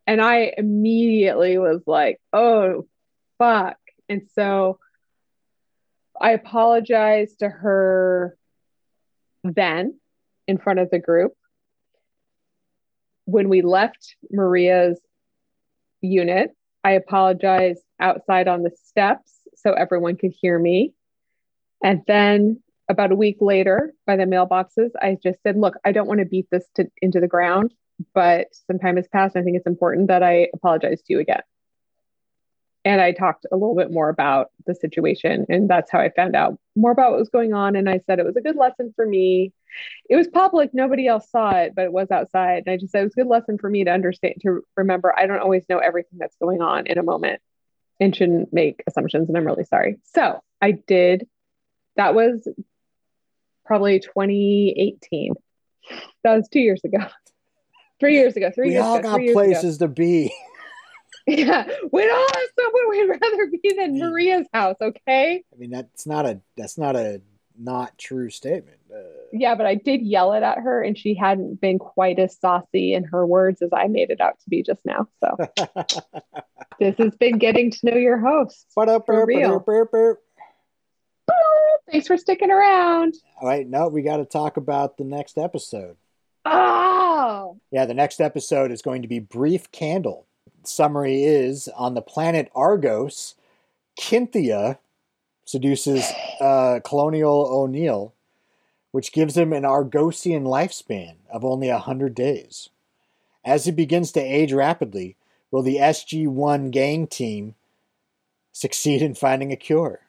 [0.05, 2.87] And I immediately was like, oh,
[3.37, 3.77] fuck.
[4.09, 4.79] And so
[6.19, 8.37] I apologized to her
[9.43, 9.99] then
[10.47, 11.33] in front of the group.
[13.25, 14.99] When we left Maria's
[16.01, 16.51] unit,
[16.83, 20.93] I apologized outside on the steps so everyone could hear me.
[21.83, 26.07] And then about a week later, by the mailboxes, I just said, Look, I don't
[26.07, 27.73] want to beat this to, into the ground,
[28.13, 29.37] but some time has passed.
[29.37, 31.41] I think it's important that I apologize to you again.
[32.85, 35.45] And I talked a little bit more about the situation.
[35.47, 37.75] And that's how I found out more about what was going on.
[37.75, 39.53] And I said it was a good lesson for me.
[40.09, 42.63] It was public, nobody else saw it, but it was outside.
[42.65, 45.17] And I just said it was a good lesson for me to understand, to remember
[45.17, 47.41] I don't always know everything that's going on in a moment
[47.99, 49.29] and shouldn't make assumptions.
[49.29, 49.99] And I'm really sorry.
[50.13, 51.27] So I did,
[51.95, 52.47] that was
[53.65, 55.33] probably 2018.
[56.23, 56.99] That was two years ago.
[57.99, 58.51] Three years ago.
[58.53, 59.17] Three we years all ago.
[59.17, 60.33] got places to be.
[61.25, 64.75] Yeah, we don't have somewhere we'd rather be than Maria's house.
[64.81, 65.43] Okay.
[65.53, 67.21] I mean, that's not a that's not a
[67.57, 68.77] not true statement.
[68.93, 68.99] Uh,
[69.31, 72.93] Yeah, but I did yell it at her, and she hadn't been quite as saucy
[72.93, 75.07] in her words as I made it out to be just now.
[75.23, 75.37] So
[76.79, 78.65] this has been getting to know your host.
[79.05, 79.49] For real.
[81.91, 83.13] Thanks for sticking around.
[83.39, 85.95] All right, no, we got to talk about the next episode.
[86.45, 90.27] Oh, Yeah, the next episode is going to be Brief Candle.
[90.67, 93.35] Summary is on the planet Argos,
[93.99, 94.79] Cynthia
[95.45, 98.13] seduces uh, Colonial O'Neill,
[98.91, 102.69] which gives him an Argosian lifespan of only 100 days.
[103.45, 105.15] As he begins to age rapidly,
[105.51, 107.55] will the SG-1 gang team
[108.51, 110.01] succeed in finding a cure?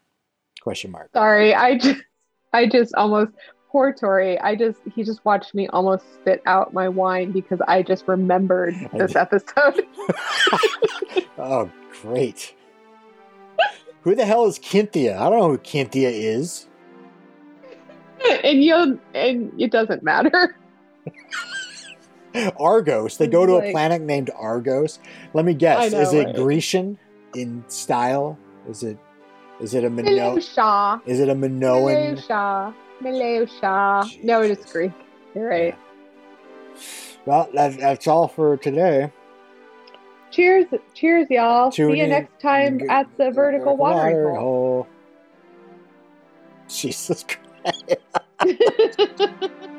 [0.60, 1.10] Question mark.
[1.12, 1.54] sorry.
[1.54, 2.00] I just,
[2.52, 3.32] I just almost
[3.74, 4.38] poor Tori.
[4.38, 8.76] I just, he just watched me almost spit out my wine because I just remembered
[8.92, 9.84] this episode.
[11.38, 11.68] oh,
[12.00, 12.54] great.
[14.02, 15.18] who the hell is Cynthia?
[15.18, 16.68] I don't know who Cynthia is.
[18.44, 20.56] and you, and it doesn't matter.
[22.56, 23.16] Argos.
[23.16, 25.00] They go to a planet named Argos.
[25.32, 25.90] Let me guess.
[25.90, 26.36] Know, is it right?
[26.36, 26.96] Grecian
[27.34, 28.38] in style?
[28.68, 28.98] Is it
[29.60, 30.38] is it a Minoan?
[31.06, 32.18] Is it a Minoan?
[33.02, 34.02] Milusha.
[34.02, 34.24] Milusha.
[34.24, 34.72] No, it is Jesus.
[34.72, 34.92] Greek.
[35.34, 35.76] You're right.
[37.26, 39.10] Well, that, that's all for today.
[40.30, 41.70] Cheers, cheers, y'all.
[41.70, 42.10] Tune See you in.
[42.10, 44.86] next time at the vertical watering hole.
[44.86, 44.86] hole.
[46.68, 47.96] Jesus Christ.